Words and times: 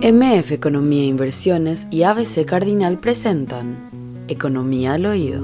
MF 0.00 0.52
Economía 0.52 1.02
e 1.02 1.06
Inversiones 1.06 1.88
y 1.90 2.04
ABC 2.04 2.46
Cardinal 2.46 2.98
presentan 3.00 3.90
Economía 4.28 4.94
al 4.94 5.06
Oído. 5.06 5.42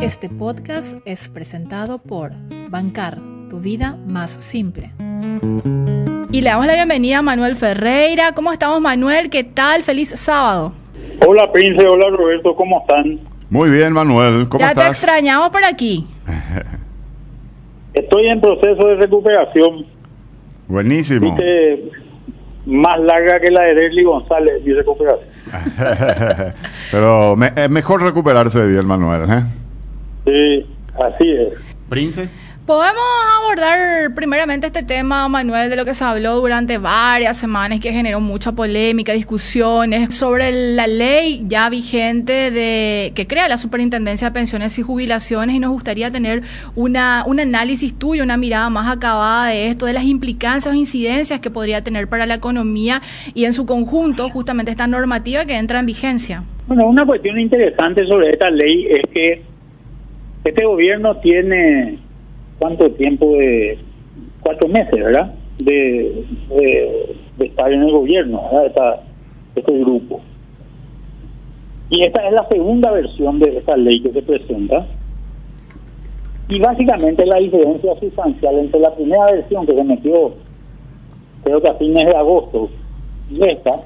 Este 0.00 0.30
podcast 0.30 1.06
es 1.06 1.28
presentado 1.28 1.98
por 1.98 2.32
Bancar, 2.70 3.18
tu 3.50 3.60
vida 3.60 3.98
más 4.08 4.30
simple. 4.30 4.92
Y 6.32 6.40
le 6.40 6.48
damos 6.48 6.66
la 6.66 6.74
bienvenida 6.74 7.18
a 7.18 7.22
Manuel 7.22 7.54
Ferreira. 7.54 8.32
¿Cómo 8.34 8.50
estamos, 8.50 8.80
Manuel? 8.80 9.28
¿Qué 9.28 9.44
tal? 9.44 9.82
Feliz 9.82 10.08
sábado. 10.08 10.72
Hola, 11.26 11.52
Prince. 11.52 11.86
Hola, 11.86 12.08
Roberto. 12.16 12.56
¿Cómo 12.56 12.80
están? 12.80 13.20
Muy 13.50 13.68
bien, 13.68 13.92
Manuel. 13.92 14.48
¿Cómo 14.48 14.60
ya 14.60 14.70
estás? 14.70 14.84
te 14.84 14.90
extrañamos 14.90 15.50
por 15.50 15.62
aquí. 15.62 16.06
Estoy 17.92 18.28
en 18.28 18.40
proceso 18.40 18.86
de 18.86 18.96
recuperación. 18.96 19.84
Buenísimo. 20.66 21.34
Viste, 21.34 22.05
más 22.66 22.98
larga 23.00 23.38
que 23.40 23.50
la 23.50 23.62
de 23.62 23.74
Derly 23.74 24.02
González, 24.04 24.62
mi 24.64 24.72
recuperación. 24.72 25.28
Pero 26.90 27.36
me- 27.36 27.52
es 27.56 27.70
mejor 27.70 28.02
recuperarse 28.02 28.66
bien, 28.66 28.86
Manuel. 28.86 29.22
¿eh? 29.30 29.42
Sí, 30.24 30.66
así 31.02 31.30
es. 31.30 31.48
Prince. 31.88 32.28
Podemos 32.66 33.00
abordar 33.40 34.12
primeramente 34.16 34.66
este 34.66 34.82
tema, 34.82 35.28
Manuel, 35.28 35.70
de 35.70 35.76
lo 35.76 35.84
que 35.84 35.94
se 35.94 36.02
habló 36.02 36.40
durante 36.40 36.78
varias 36.78 37.38
semanas 37.38 37.78
que 37.78 37.92
generó 37.92 38.18
mucha 38.18 38.50
polémica, 38.50 39.12
discusiones 39.12 40.12
sobre 40.12 40.50
la 40.74 40.88
ley 40.88 41.44
ya 41.46 41.70
vigente 41.70 42.50
de 42.50 43.12
que 43.14 43.28
crea 43.28 43.46
la 43.46 43.56
Superintendencia 43.56 44.30
de 44.30 44.34
Pensiones 44.34 44.76
y 44.80 44.82
Jubilaciones 44.82 45.54
y 45.54 45.60
nos 45.60 45.70
gustaría 45.70 46.10
tener 46.10 46.42
una, 46.74 47.22
un 47.24 47.38
análisis 47.38 47.96
tuyo, 47.96 48.24
una 48.24 48.36
mirada 48.36 48.68
más 48.68 48.90
acabada 48.90 49.50
de 49.50 49.68
esto, 49.68 49.86
de 49.86 49.92
las 49.92 50.04
implicancias 50.04 50.74
o 50.74 50.76
incidencias 50.76 51.38
que 51.38 51.50
podría 51.50 51.82
tener 51.82 52.08
para 52.08 52.26
la 52.26 52.34
economía 52.34 53.00
y 53.32 53.44
en 53.44 53.52
su 53.52 53.64
conjunto 53.64 54.28
justamente 54.30 54.72
esta 54.72 54.88
normativa 54.88 55.46
que 55.46 55.56
entra 55.56 55.78
en 55.78 55.86
vigencia. 55.86 56.42
Bueno, 56.66 56.88
una 56.88 57.06
cuestión 57.06 57.38
interesante 57.38 58.04
sobre 58.08 58.30
esta 58.30 58.50
ley 58.50 58.88
es 58.90 59.02
que 59.12 59.42
este 60.42 60.64
gobierno 60.64 61.16
tiene 61.18 62.05
cuánto 62.58 62.90
tiempo 62.92 63.26
de 63.32 63.78
cuatro 64.40 64.68
meses, 64.68 64.92
¿verdad? 64.92 65.34
De, 65.58 66.24
estar 67.38 67.72
en 67.72 67.82
el 67.82 67.92
gobierno, 67.92 68.42
¿verdad? 68.44 68.66
Esta- 68.66 69.00
este 69.54 69.78
grupo. 69.78 70.20
Y 71.88 72.02
esta 72.04 72.26
es 72.26 72.32
la 72.32 72.46
segunda 72.48 72.90
versión 72.90 73.38
de 73.38 73.58
esta 73.58 73.76
ley 73.76 74.00
que 74.00 74.12
se 74.12 74.22
presenta. 74.22 74.86
Y 76.48 76.58
básicamente 76.60 77.24
la 77.26 77.38
diferencia 77.38 77.94
sustancial 77.98 78.58
entre 78.58 78.80
la 78.80 78.94
primera 78.94 79.26
versión 79.26 79.66
que 79.66 79.74
se 79.74 79.84
metió, 79.84 80.34
creo 81.42 81.60
que 81.60 81.68
a 81.68 81.74
fines 81.74 82.06
de 82.06 82.16
agosto, 82.16 82.68
y 83.30 83.40
esta, 83.48 83.80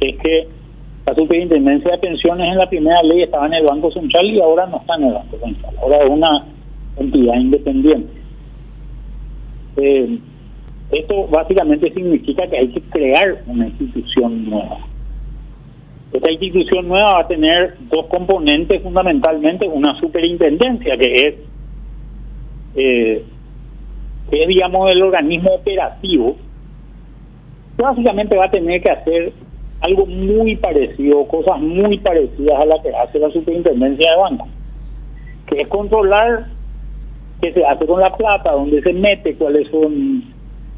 es 0.00 0.16
que 0.18 0.48
la 1.06 1.14
superintendencia 1.14 1.90
de 1.92 1.98
pensiones 1.98 2.46
en 2.48 2.58
la 2.58 2.68
primera 2.68 3.02
ley 3.02 3.22
estaba 3.22 3.46
en 3.46 3.54
el 3.54 3.64
Banco 3.64 3.90
Central 3.90 4.26
y 4.26 4.40
ahora 4.40 4.66
no 4.66 4.78
está 4.78 4.94
en 4.96 5.04
el 5.04 5.14
Banco 5.14 5.38
Central. 5.38 5.74
Ahora 5.82 5.98
es 5.98 6.10
una 6.10 6.44
entidad 6.96 7.34
independiente. 7.34 8.12
Eh, 9.76 10.18
esto 10.92 11.28
básicamente 11.28 11.92
significa 11.92 12.48
que 12.48 12.58
hay 12.58 12.68
que 12.68 12.80
crear 12.82 13.42
una 13.46 13.68
institución 13.68 14.50
nueva. 14.50 14.78
Esta 16.12 16.30
institución 16.32 16.88
nueva 16.88 17.12
va 17.12 17.20
a 17.20 17.28
tener 17.28 17.76
dos 17.88 18.06
componentes 18.06 18.82
fundamentalmente, 18.82 19.68
una 19.68 19.98
superintendencia 20.00 20.96
que 20.96 21.14
es, 21.14 21.34
eh, 22.74 23.24
es 24.32 24.48
digamos 24.48 24.90
el 24.90 25.02
organismo 25.02 25.54
operativo, 25.54 26.36
básicamente 27.76 28.36
va 28.36 28.46
a 28.46 28.50
tener 28.50 28.82
que 28.82 28.90
hacer 28.90 29.32
algo 29.82 30.06
muy 30.06 30.56
parecido, 30.56 31.26
cosas 31.28 31.60
muy 31.60 31.98
parecidas 31.98 32.60
a 32.60 32.64
las 32.64 32.82
que 32.82 32.94
hace 32.94 33.18
la 33.18 33.30
superintendencia 33.30 34.10
de 34.10 34.16
banco, 34.16 34.48
que 35.46 35.62
es 35.62 35.68
controlar 35.68 36.46
qué 37.40 37.52
se 37.52 37.64
hace 37.64 37.86
con 37.86 38.00
la 38.00 38.14
plata, 38.16 38.52
dónde 38.52 38.82
se 38.82 38.92
mete, 38.92 39.34
cuáles 39.34 39.68
son 39.70 40.24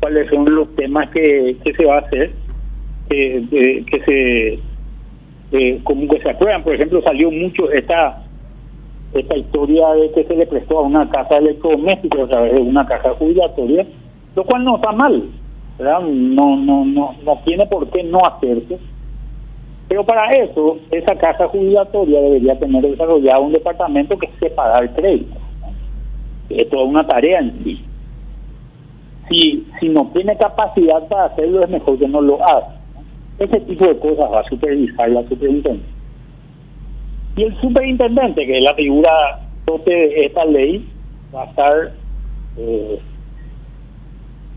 cuáles 0.00 0.28
son 0.30 0.44
los 0.52 0.74
temas 0.74 1.08
que, 1.10 1.56
que 1.62 1.72
se 1.74 1.84
va 1.84 1.96
a 1.96 2.00
hacer, 2.00 2.32
que, 3.08 3.44
que, 3.50 3.84
que 3.84 4.00
se 4.04 4.58
eh, 5.52 5.80
como 5.84 6.08
que 6.08 6.20
se 6.20 6.30
aprueban. 6.30 6.64
Por 6.64 6.74
ejemplo, 6.74 7.02
salió 7.02 7.30
mucho 7.30 7.70
esta 7.70 8.22
esta 9.14 9.36
historia 9.36 9.88
de 9.90 10.10
que 10.12 10.24
se 10.24 10.34
le 10.34 10.46
prestó 10.46 10.78
a 10.78 10.82
una 10.82 11.08
casa 11.10 11.38
electrodoméstico 11.38 12.22
a 12.22 12.28
través 12.28 12.54
de 12.54 12.62
una 12.62 12.86
caja 12.86 13.10
jubilatoria, 13.10 13.86
lo 14.34 14.44
cual 14.44 14.64
no 14.64 14.76
está 14.76 14.92
mal, 14.92 15.24
¿verdad? 15.78 16.00
No, 16.00 16.56
no, 16.56 16.84
no, 16.86 17.14
no 17.22 17.40
tiene 17.44 17.66
por 17.66 17.88
qué 17.90 18.02
no 18.04 18.20
hacerse. 18.20 18.78
Pero 19.88 20.04
para 20.04 20.30
eso, 20.30 20.78
esa 20.90 21.14
casa 21.16 21.48
jubilatoria 21.48 22.22
debería 22.22 22.58
tener 22.58 22.82
desarrollado 22.82 23.42
un 23.42 23.52
departamento 23.52 24.16
que 24.16 24.30
sepa 24.40 24.68
dar 24.68 24.94
crédito. 24.94 25.41
Es 26.56 26.68
toda 26.70 26.84
una 26.84 27.06
tarea 27.06 27.40
en 27.40 27.64
sí. 27.64 27.84
Si, 29.28 29.66
si 29.80 29.88
no 29.88 30.10
tiene 30.12 30.36
capacidad 30.36 31.06
para 31.08 31.26
hacerlo, 31.26 31.62
es 31.64 31.70
mejor 31.70 31.98
que 31.98 32.08
no 32.08 32.20
lo 32.20 32.42
haga. 32.44 32.76
Ese 33.38 33.60
tipo 33.60 33.86
de 33.86 33.98
cosas 33.98 34.30
va 34.30 34.40
a 34.40 34.48
supervisar 34.48 35.08
la 35.10 35.26
superintendencia. 35.28 35.88
Y 37.36 37.44
el 37.44 37.60
superintendente, 37.60 38.46
que 38.46 38.58
es 38.58 38.64
la 38.64 38.74
figura 38.74 39.41
de 39.86 40.26
esta 40.26 40.44
ley, 40.44 40.86
va 41.34 41.44
a 41.44 41.46
estar, 41.46 41.92
eh, 42.58 42.98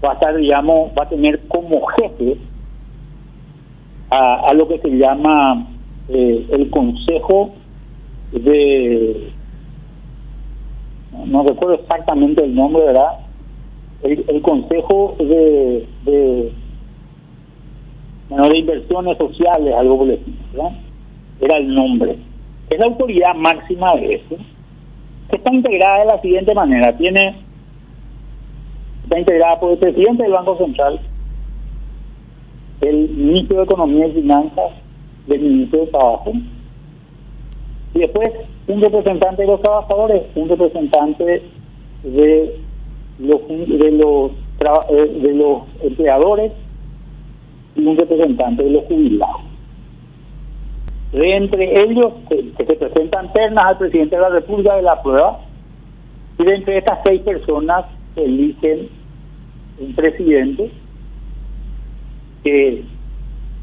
va 0.03 0.11
a 0.11 0.13
estar, 0.13 0.35
digamos, 0.35 0.91
va 0.97 1.03
a 1.03 1.09
tener 1.09 1.39
como 1.47 1.85
jefe 1.85 2.37
a, 4.11 4.49
a 4.49 4.53
lo 4.53 4.67
que 4.67 4.79
se 4.79 4.89
llama 4.89 5.67
eh, 6.09 6.45
el 6.51 6.69
Consejo 6.69 7.53
de, 8.31 9.31
no 11.25 11.43
recuerdo 11.43 11.75
exactamente 11.75 12.43
el 12.43 12.55
nombre, 12.55 12.85
¿verdad? 12.85 13.19
El, 14.03 14.25
el 14.27 14.41
Consejo 14.41 15.15
de, 15.19 15.87
de, 16.05 16.51
bueno, 18.29 18.49
de 18.49 18.57
Inversiones 18.59 19.17
Sociales, 19.17 19.73
algo 19.75 19.99
por 19.99 20.09
el 20.09 20.19
¿verdad? 20.53 20.71
Era 21.41 21.57
el 21.57 21.73
nombre 21.73 22.17
es 22.69 22.79
la 22.79 22.87
autoridad 22.87 23.35
máxima 23.35 23.87
de 23.95 24.15
eso, 24.15 24.35
que 25.29 25.35
está 25.35 25.53
integrada 25.53 25.99
de 25.99 26.05
la 26.05 26.21
siguiente 26.21 26.53
manera. 26.53 26.95
Tiene 26.97 27.35
está 29.03 29.19
integrada 29.19 29.59
por 29.59 29.71
el 29.71 29.77
presidente 29.77 30.23
del 30.23 30.31
Banco 30.31 30.57
Central, 30.57 30.99
el 32.81 33.09
ministro 33.09 33.57
de 33.57 33.63
Economía 33.63 34.07
y 34.07 34.13
Finanzas, 34.13 34.71
el 35.27 35.39
ministro 35.39 35.81
de 35.81 35.87
Trabajo, 35.87 36.33
y 37.95 37.99
después 37.99 38.29
un 38.67 38.81
representante 38.81 39.41
de 39.41 39.47
los 39.47 39.61
trabajadores, 39.61 40.23
un 40.35 40.49
representante 40.49 41.41
de 42.03 42.59
los 43.19 43.47
de 43.47 43.91
los 43.91 44.31
eh, 44.89 45.61
empleadores 45.81 46.51
y 47.75 47.85
un 47.85 47.97
representante 47.97 48.63
de 48.63 48.69
los 48.69 48.83
jubilados 48.85 49.41
de 51.13 51.37
entre 51.37 51.81
ellos 51.81 52.13
que, 52.27 52.51
se 52.57 52.73
presentan 52.73 53.31
ternas 53.31 53.63
al 53.63 53.77
presidente 53.77 54.17
de 54.17 54.21
la 54.21 54.29
República 54.29 54.75
de 54.75 54.81
la 54.81 55.01
prueba 55.01 55.39
y 56.37 56.43
de 56.43 56.55
entre 56.55 56.77
estas 56.79 56.99
seis 57.05 57.21
personas 57.21 57.85
eligen 58.17 58.89
un 59.79 59.95
presidente 59.95 60.69
que 62.43 62.83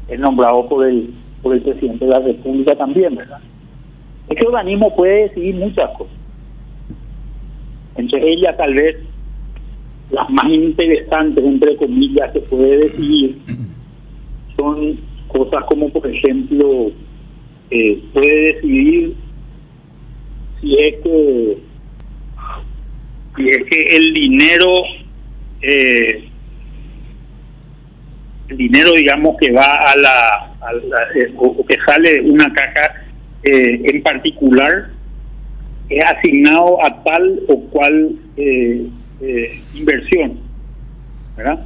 es 0.07 0.19
nombrado 0.19 0.67
por 0.67 0.87
el 0.87 1.13
por 1.43 1.53
el 1.53 1.61
presidente 1.61 2.05
de 2.05 2.11
la 2.11 2.19
República 2.19 2.75
también, 2.75 3.15
¿verdad? 3.15 3.39
Este 4.33 4.47
organismo 4.47 4.95
puede 4.95 5.27
decidir 5.27 5.53
muchas 5.55 5.91
cosas. 5.95 6.15
Entre 7.95 8.33
ellas 8.33 8.57
tal 8.57 8.73
vez 8.73 8.97
las 10.09 10.27
más 10.31 10.45
interesantes, 10.47 11.43
entre 11.43 11.77
comillas, 11.77 12.31
que 12.31 12.39
puede 12.39 12.77
decidir 12.77 13.37
son 14.57 14.99
cosas 15.27 15.63
como 15.65 15.89
por 15.89 16.07
ejemplo 16.07 16.91
eh, 17.69 18.03
puede 18.11 18.53
decidir 18.53 19.15
si 20.61 20.79
es 20.79 20.95
que 21.03 21.57
si 23.35 23.49
es 23.49 23.63
que 23.65 23.97
el 23.97 24.13
dinero 24.13 24.83
eh, 25.61 26.27
el 28.49 28.57
dinero 28.57 28.93
digamos 28.93 29.37
que 29.39 29.51
va 29.51 29.75
a 29.75 29.95
la, 29.97 30.35
a 30.61 30.71
eh, 31.19 31.33
o, 31.35 31.47
o 31.47 31.65
que 31.65 31.77
sale 31.85 32.21
de 32.21 32.21
una 32.21 32.51
caja 32.53 33.02
eh, 33.43 33.81
en 33.83 34.03
particular 34.03 34.89
es 35.89 36.03
asignado 36.05 36.83
a 36.83 37.03
tal 37.03 37.41
o 37.47 37.59
cual 37.65 38.15
eh, 38.37 38.87
eh, 39.21 39.61
inversión 39.75 40.39
¿verdad? 41.37 41.65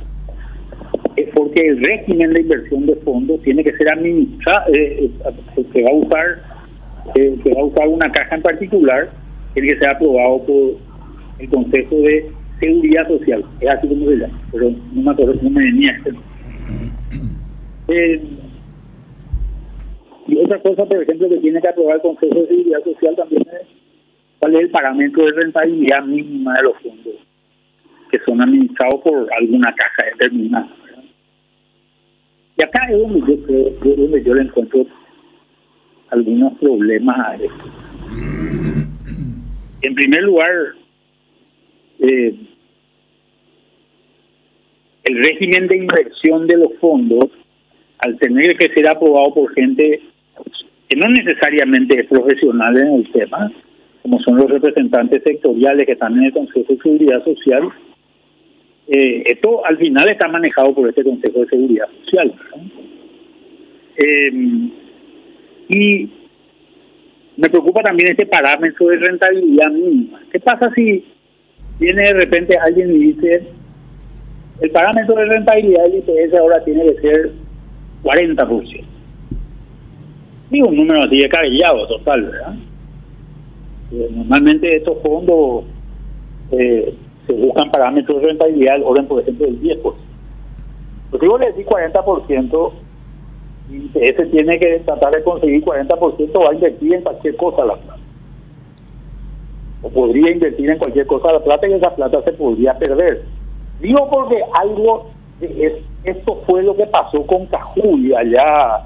es 1.18 1.28
porque 1.34 1.68
el 1.68 1.84
régimen 1.84 2.34
de 2.34 2.42
inversión 2.42 2.86
de 2.86 2.96
fondos 2.98 3.42
tiene 3.42 3.64
que 3.64 3.74
ser 3.74 3.92
administrado, 3.92 4.74
eh, 4.74 5.10
eh, 5.58 5.66
se 5.74 5.82
va 5.84 5.90
a 5.90 5.94
usar 5.94 6.58
se 7.16 7.54
va 7.54 7.62
a 7.62 7.64
usar 7.64 7.88
una 7.88 8.12
caja 8.12 8.36
en 8.36 8.42
particular, 8.42 9.10
tiene 9.54 9.70
que 9.70 9.80
ser 9.80 9.90
aprobado 9.90 10.46
por 10.46 10.76
el 11.40 11.50
Consejo 11.50 11.96
de 11.96 12.30
Seguridad 12.60 13.08
Social, 13.08 13.46
es 13.62 13.70
así 13.70 13.88
como 13.88 14.10
se 14.10 14.18
llama, 14.18 14.40
pero 14.52 14.72
no 14.92 15.02
me 15.02 15.12
acuerdo 15.12 15.38
cómo 15.38 15.50
me 15.52 15.64
venía 15.64 15.98
y 20.28 20.38
otra 20.38 20.62
cosa, 20.62 20.86
por 20.86 21.02
ejemplo, 21.02 21.30
que 21.30 21.38
tiene 21.38 21.62
que 21.62 21.70
aprobar 21.70 21.96
el 21.96 22.02
Consejo 22.02 22.42
de 22.42 22.48
Seguridad 22.48 22.84
Social 22.84 23.16
también 23.16 23.44
es 23.44 23.68
cuál 24.40 24.56
es 24.56 24.62
el 24.62 24.70
parámetro 24.70 25.26
de 25.26 25.32
rentabilidad 25.32 26.04
mínima 26.04 26.56
de 26.58 26.64
los 26.64 26.78
fondos 26.82 27.16
que 28.12 28.20
son 28.26 28.42
administrados 28.42 29.02
por 29.02 29.28
alguna 29.34 29.74
caja 29.74 30.10
determinada. 30.12 30.70
Y 32.58 32.64
acá 32.64 32.88
es 32.90 32.98
donde 32.98 33.20
yo 33.20 33.44
creo, 33.44 33.68
es 33.68 33.98
donde 33.98 34.24
yo 34.24 34.34
le 34.34 34.42
encuentro 34.44 34.86
algunos 36.10 36.58
problemas 36.60 37.20
a 37.20 37.36
esto. 37.36 37.64
En 39.82 39.96
primer 39.96 40.24
lugar, 40.24 40.52
eh, 42.00 42.36
el 45.04 45.24
régimen 45.24 45.68
de 45.68 45.78
inversión 45.78 46.48
de 46.48 46.58
los 46.58 46.74
fondos, 46.80 47.30
al 48.00 48.18
tener 48.18 48.58
que 48.58 48.70
ser 48.70 48.90
aprobado 48.90 49.34
por 49.34 49.54
gente 49.54 50.02
que 50.88 50.96
no 50.96 51.10
necesariamente 51.10 52.00
es 52.00 52.08
profesional 52.08 52.78
en 52.78 52.94
el 52.94 53.12
tema, 53.12 53.52
como 54.02 54.20
son 54.22 54.38
los 54.38 54.50
representantes 54.50 55.22
sectoriales 55.24 55.86
que 55.86 55.94
están 55.94 56.18
en 56.18 56.26
el 56.26 56.34
Consejo 56.34 56.74
de 56.74 56.78
Seguridad 56.78 57.24
Social, 57.26 57.70
eh, 58.88 59.24
esto 59.26 59.66
al 59.66 59.78
final 59.78 60.08
está 60.08 60.30
manejado 60.30 60.74
por 60.74 60.88
este 60.88 61.04
Consejo 61.04 61.40
de 61.40 61.48
Seguridad 61.48 61.88
Social. 62.06 62.34
Eh, 63.98 64.70
y 65.70 66.10
me 67.36 67.50
preocupa 67.50 67.82
también 67.82 68.12
este 68.12 68.26
parámetro 68.26 68.88
de 68.88 68.98
rentabilidad 68.98 69.70
mínima. 69.72 70.22
¿Qué 70.32 70.40
pasa 70.40 70.72
si 70.74 71.04
viene 71.80 72.04
de 72.04 72.14
repente 72.14 72.58
alguien 72.58 72.96
y 72.96 73.12
dice, 73.12 73.44
el 74.62 74.72
parámetro 74.72 75.16
de 75.16 75.26
rentabilidad 75.26 75.84
del 75.84 75.98
IPS 75.98 76.34
ahora 76.40 76.64
tiene 76.64 76.86
que 76.86 77.02
ser 77.02 77.32
40%? 78.04 78.97
Digo 80.50 80.68
un 80.70 80.78
número 80.78 81.04
así 81.04 81.18
de 81.18 81.30
cabellado 81.30 81.88
total, 81.88 82.24
¿verdad? 82.24 82.56
Eh, 83.92 84.10
normalmente 84.12 84.76
estos 84.76 84.98
fondos 85.02 85.66
eh, 86.52 86.94
se 87.26 87.34
buscan 87.34 87.72
parámetros 87.72 88.22
de 88.22 88.28
rentabilidad 88.28 88.74
del 88.74 88.84
orden, 88.84 89.08
por 89.08 89.22
ejemplo, 89.22 89.46
del 89.46 89.62
10%. 89.62 89.94
Pues 91.10 91.22
digo, 91.22 91.38
le 91.38 91.48
decís 91.48 91.66
40%, 91.66 92.72
y 93.70 93.92
ese 93.96 94.26
tiene 94.28 94.60
que 94.60 94.80
tratar 94.86 95.14
de 95.14 95.24
conseguir 95.24 95.64
40%, 95.64 96.46
va 96.46 96.52
a 96.52 96.54
invertir 96.54 96.94
en 96.94 97.02
cualquier 97.02 97.36
cosa 97.36 97.66
la 97.66 97.76
plata. 97.76 98.02
O 99.82 99.90
podría 99.90 100.32
invertir 100.32 100.70
en 100.70 100.80
cualquier 100.80 101.06
cosa 101.08 101.34
la 101.34 101.44
plata 101.44 101.68
y 101.68 101.74
esa 101.74 101.96
plata 101.96 102.22
se 102.24 102.34
podría 102.34 102.78
perder. 102.78 103.24
Digo 103.82 104.10
porque 104.10 104.38
algo, 104.54 105.10
es, 105.42 105.74
esto 106.04 106.42
fue 106.48 106.64
lo 106.64 106.76
que 106.76 106.88
pasó 106.88 107.26
con 107.26 107.46
Cajuy 107.48 108.14
allá 108.14 108.86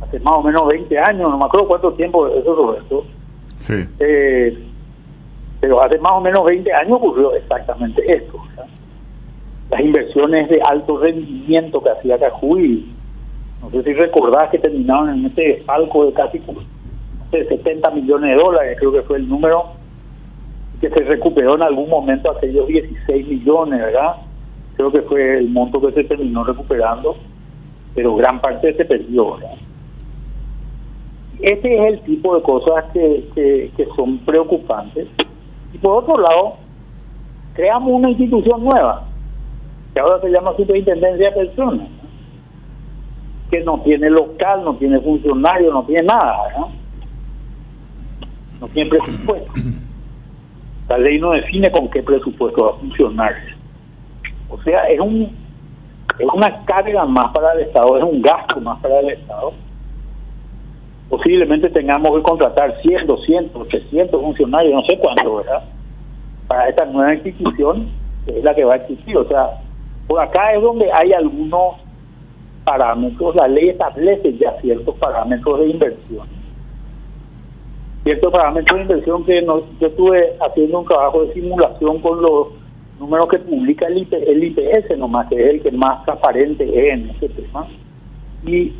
hace 0.00 0.20
más 0.20 0.34
o 0.36 0.42
menos 0.42 0.66
20 0.68 0.98
años, 0.98 1.30
no 1.30 1.38
me 1.38 1.44
acuerdo 1.44 1.68
cuánto 1.68 1.92
tiempo 1.94 2.26
eso, 2.28 2.54
Roberto. 2.54 3.04
Sí. 3.56 3.74
Eh, 3.98 4.56
pero 5.60 5.82
hace 5.82 5.98
más 5.98 6.12
o 6.12 6.20
menos 6.20 6.44
20 6.44 6.72
años 6.72 6.92
ocurrió 6.92 7.34
exactamente 7.34 8.02
esto. 8.14 8.38
¿verdad? 8.50 8.66
Las 9.70 9.80
inversiones 9.80 10.48
de 10.48 10.60
alto 10.68 10.98
rendimiento 10.98 11.82
que 11.82 11.90
hacía 11.90 12.18
Cajuy, 12.18 12.86
no 13.62 13.70
sé 13.70 13.82
si 13.82 13.92
recordás 13.94 14.50
que 14.50 14.58
terminaron 14.58 15.10
en 15.10 15.26
este 15.26 15.62
palco 15.66 16.06
de 16.06 16.12
casi 16.12 16.38
no 16.38 16.54
sé, 17.30 17.46
70 17.46 17.90
millones 17.90 18.30
de 18.30 18.42
dólares, 18.42 18.76
creo 18.78 18.92
que 18.92 19.02
fue 19.02 19.16
el 19.16 19.28
número, 19.28 19.72
que 20.80 20.90
se 20.90 21.00
recuperó 21.00 21.56
en 21.56 21.62
algún 21.62 21.88
momento 21.88 22.30
aquellos 22.30 22.68
16 22.68 23.26
millones, 23.26 23.80
¿verdad? 23.80 24.16
Creo 24.76 24.92
que 24.92 25.02
fue 25.02 25.38
el 25.38 25.48
monto 25.48 25.80
que 25.80 25.92
se 25.92 26.04
terminó 26.04 26.44
recuperando, 26.44 27.16
pero 27.94 28.14
gran 28.14 28.40
parte 28.40 28.74
se 28.74 28.84
perdió, 28.84 29.36
¿verdad? 29.36 29.56
Ese 31.40 31.74
es 31.74 31.86
el 31.86 32.00
tipo 32.02 32.34
de 32.34 32.42
cosas 32.42 32.84
que, 32.92 33.28
que, 33.34 33.70
que 33.76 33.86
son 33.94 34.18
preocupantes. 34.18 35.06
Y 35.72 35.78
por 35.78 36.02
otro 36.02 36.18
lado, 36.18 36.56
creamos 37.54 37.90
una 37.92 38.10
institución 38.10 38.64
nueva, 38.64 39.04
que 39.92 40.00
ahora 40.00 40.20
se 40.20 40.30
llama 40.30 40.56
Superintendencia 40.56 41.30
de 41.30 41.36
Pensiones, 41.36 41.90
¿no? 41.90 42.06
que 43.50 43.60
no 43.60 43.80
tiene 43.82 44.10
local, 44.10 44.64
no 44.64 44.74
tiene 44.76 44.98
funcionario, 45.00 45.72
no 45.72 45.84
tiene 45.84 46.02
nada, 46.02 46.36
¿no? 46.58 46.70
no 48.60 48.68
tiene 48.68 48.90
presupuesto. 48.90 49.52
La 50.88 50.98
ley 50.98 51.18
no 51.18 51.32
define 51.32 51.70
con 51.70 51.90
qué 51.90 52.02
presupuesto 52.02 52.64
va 52.64 52.70
a 52.70 52.80
funcionar. 52.80 53.34
O 54.48 54.60
sea, 54.62 54.84
es 54.88 55.00
un 55.00 55.46
es 56.18 56.26
una 56.32 56.64
carga 56.64 57.04
más 57.04 57.32
para 57.32 57.52
el 57.52 57.60
Estado, 57.60 57.98
es 57.98 58.04
un 58.04 58.22
gasto 58.22 58.60
más 58.60 58.80
para 58.80 59.00
el 59.00 59.10
Estado. 59.10 59.52
Posiblemente 61.08 61.70
tengamos 61.70 62.16
que 62.16 62.22
contratar 62.22 62.80
100, 62.82 63.06
200, 63.06 63.68
300 63.68 64.20
funcionarios, 64.20 64.74
no 64.74 64.86
sé 64.86 64.98
cuánto, 64.98 65.36
¿verdad? 65.36 65.62
Para 66.48 66.68
esta 66.68 66.84
nueva 66.84 67.14
institución, 67.14 67.88
es 68.26 68.42
la 68.42 68.54
que 68.54 68.64
va 68.64 68.74
a 68.74 68.76
existir. 68.78 69.16
O 69.16 69.26
sea, 69.28 69.60
por 70.06 70.20
acá 70.20 70.52
es 70.54 70.62
donde 70.62 70.90
hay 70.92 71.12
algunos 71.12 71.76
parámetros, 72.64 73.36
la 73.36 73.46
ley 73.46 73.68
establece 73.68 74.36
ya 74.38 74.60
ciertos 74.60 74.96
parámetros 74.96 75.60
de 75.60 75.68
inversión. 75.68 76.26
Ciertos 78.02 78.32
parámetros 78.32 78.76
de 78.76 78.82
inversión 78.82 79.24
que 79.24 79.42
no, 79.42 79.62
yo 79.80 79.86
estuve 79.86 80.36
haciendo 80.40 80.80
un 80.80 80.86
trabajo 80.86 81.24
de 81.24 81.34
simulación 81.34 82.00
con 82.00 82.20
los 82.20 82.48
números 82.98 83.28
que 83.28 83.38
publica 83.38 83.86
el, 83.86 83.98
IP, 83.98 84.12
el 84.14 84.44
IPS 84.44 84.98
nomás, 84.98 85.28
que 85.28 85.36
es 85.36 85.50
el 85.50 85.62
que 85.62 85.70
más 85.70 86.04
transparente 86.04 86.64
es 86.64 86.94
en 86.94 87.10
ese 87.10 87.28
tema. 87.28 87.68
Y 88.44 88.72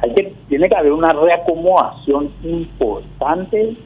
hay 0.00 0.14
que 0.14 0.34
tiene 0.48 0.68
que 0.68 0.76
haber 0.76 0.92
una 0.92 1.08
reacomodación 1.10 2.30
importante 2.42 3.76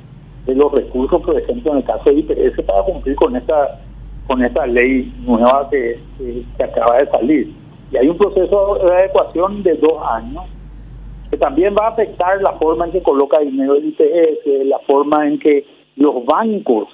de 0.47 0.55
los 0.55 0.73
recursos, 0.73 1.23
por 1.23 1.39
ejemplo, 1.39 1.73
en 1.73 1.79
el 1.79 1.85
caso 1.85 2.05
de 2.11 2.21
IPS, 2.21 2.63
para 2.65 2.83
cumplir 2.83 3.17
con 3.17 3.37
esta 3.37 3.81
con 4.27 4.45
esta 4.45 4.65
ley 4.67 5.13
nueva 5.27 5.69
que, 5.71 5.99
que, 6.57 6.63
acaba 6.63 6.99
de 6.99 7.11
salir. 7.11 7.53
Y 7.91 7.97
hay 7.97 8.09
un 8.09 8.17
proceso 8.17 8.77
de 8.77 8.93
adecuación 8.93 9.65
de 9.65 9.75
dos 9.75 10.01
años 10.09 10.45
que 11.31 11.37
también 11.37 11.75
va 11.75 11.87
a 11.87 11.91
afectar 11.91 12.41
la 12.41 12.53
forma 12.53 12.85
en 12.87 12.93
que 12.93 13.03
coloca 13.03 13.41
dinero 13.41 13.75
el 13.75 13.87
IPS, 13.87 14.67
la 14.67 14.79
forma 14.81 15.27
en 15.27 15.39
que 15.41 15.67
los 15.97 16.25
bancos 16.25 16.89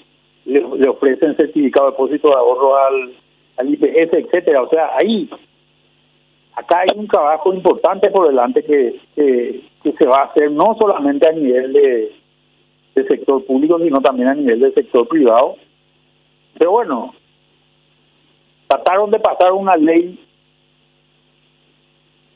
le, 0.47 0.61
le 0.61 0.89
ofrecen 0.89 1.37
certificado 1.37 1.87
de 1.87 1.93
depósito 1.93 2.29
de 2.29 2.35
ahorro 2.37 2.77
al, 2.77 3.13
al 3.59 3.71
IPS, 3.71 4.13
etcétera. 4.13 4.63
O 4.63 4.69
sea, 4.71 4.91
ahí, 4.99 5.29
acá 6.57 6.81
hay 6.81 6.99
un 6.99 7.07
trabajo 7.07 7.53
importante 7.55 8.11
por 8.11 8.27
delante 8.27 8.65
que, 8.65 8.99
que, 9.15 9.63
se 9.97 10.07
va 10.07 10.17
a 10.17 10.25
hacer 10.25 10.51
no 10.51 10.75
solamente 10.77 11.29
a 11.29 11.33
nivel 11.33 11.73
de, 11.73 12.13
de 12.97 13.07
sector 13.07 13.45
público, 13.45 13.79
sino 13.79 14.01
también 14.01 14.29
a 14.29 14.35
nivel 14.35 14.59
del 14.59 14.75
sector 14.75 15.07
privado. 15.07 15.55
Pero 16.59 16.73
bueno, 16.73 17.15
trataron 18.67 19.11
de 19.11 19.21
pasar 19.21 19.53
una 19.53 19.77
ley 19.77 20.19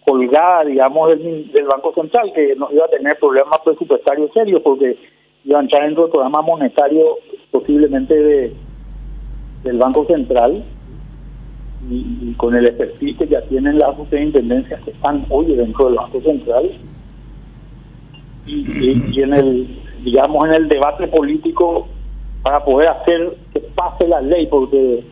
colgada, 0.07 0.65
digamos, 0.65 1.09
del, 1.09 1.51
del, 1.51 1.65
Banco 1.65 1.93
Central, 1.95 2.33
que 2.35 2.55
no 2.55 2.69
iba 2.71 2.85
a 2.85 2.89
tener 2.89 3.19
problemas 3.19 3.59
presupuestarios 3.65 4.31
serios, 4.33 4.63
porque 4.63 4.97
iba 5.45 5.59
a 5.59 5.63
entrar 5.63 5.85
dentro 5.85 6.05
del 6.05 6.13
programa 6.13 6.43
monetario 6.43 7.17
posiblemente 7.51 8.15
de, 8.15 8.53
del 9.65 9.79
Banco 9.79 10.05
Central, 10.07 10.65
y, 11.89 12.35
con 12.35 12.55
el 12.55 12.67
expertise 12.67 13.17
que 13.17 13.29
ya 13.29 13.41
tienen 13.43 13.79
las 13.79 13.97
superintendencias 13.97 14.81
que 14.83 14.91
están 14.91 15.25
hoy 15.31 15.55
dentro 15.55 15.87
del 15.87 15.95
Banco 15.95 16.21
Central, 16.21 16.71
y, 18.47 19.21
en 19.21 19.35
el, 19.35 19.79
digamos, 20.05 20.45
en 20.47 20.55
el 20.55 20.69
debate 20.69 21.07
político 21.09 21.87
para 22.43 22.65
poder 22.65 22.89
hacer 22.89 23.37
que 23.53 23.61
pase 23.61 24.09
la 24.09 24.21
ley, 24.21 24.47
porque 24.47 25.05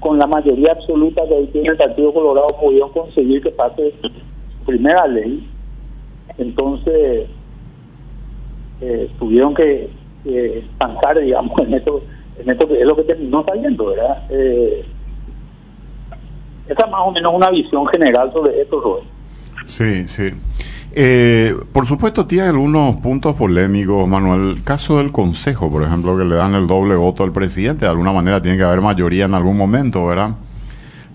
con 0.00 0.18
la 0.18 0.26
mayoría 0.26 0.72
absoluta 0.72 1.26
que 1.26 1.34
hoy 1.34 1.46
tiene 1.46 1.70
el 1.70 1.76
Partido 1.76 2.12
Colorado 2.12 2.48
pudieron 2.60 2.90
conseguir 2.90 3.42
que 3.42 3.50
pase 3.50 3.94
primera 4.66 5.06
ley, 5.06 5.48
entonces 6.38 7.26
eh, 8.80 9.10
tuvieron 9.18 9.54
que 9.54 9.90
eh, 10.24 10.64
zanjar, 10.78 11.20
digamos, 11.20 11.58
en 11.60 11.74
esto, 11.74 12.02
en 12.38 12.50
esto 12.50 12.68
que 12.68 12.80
es 12.80 12.86
lo 12.86 12.96
que 12.96 13.04
terminó 13.04 13.44
saliendo, 13.44 13.86
¿verdad? 13.86 14.26
Eh, 14.30 14.84
esa 16.72 16.84
es 16.84 16.90
más 16.90 17.00
o 17.04 17.12
menos 17.12 17.32
una 17.34 17.50
visión 17.50 17.86
general 17.86 18.32
sobre 18.32 18.60
esto, 18.60 18.80
Robert. 18.80 19.06
Sí, 19.64 20.08
sí. 20.08 20.30
Eh, 20.94 21.56
por 21.72 21.86
supuesto, 21.86 22.26
tiene 22.26 22.48
algunos 22.48 23.00
puntos 23.00 23.34
polémicos, 23.34 24.06
Manuel. 24.06 24.56
El 24.56 24.64
caso 24.64 24.98
del 24.98 25.10
Consejo, 25.10 25.70
por 25.70 25.82
ejemplo, 25.82 26.16
que 26.18 26.24
le 26.24 26.36
dan 26.36 26.54
el 26.54 26.66
doble 26.66 26.96
voto 26.96 27.24
al 27.24 27.32
presidente, 27.32 27.86
de 27.86 27.90
alguna 27.90 28.12
manera 28.12 28.42
tiene 28.42 28.58
que 28.58 28.64
haber 28.64 28.82
mayoría 28.82 29.24
en 29.24 29.34
algún 29.34 29.56
momento, 29.56 30.06
¿verdad? 30.06 30.36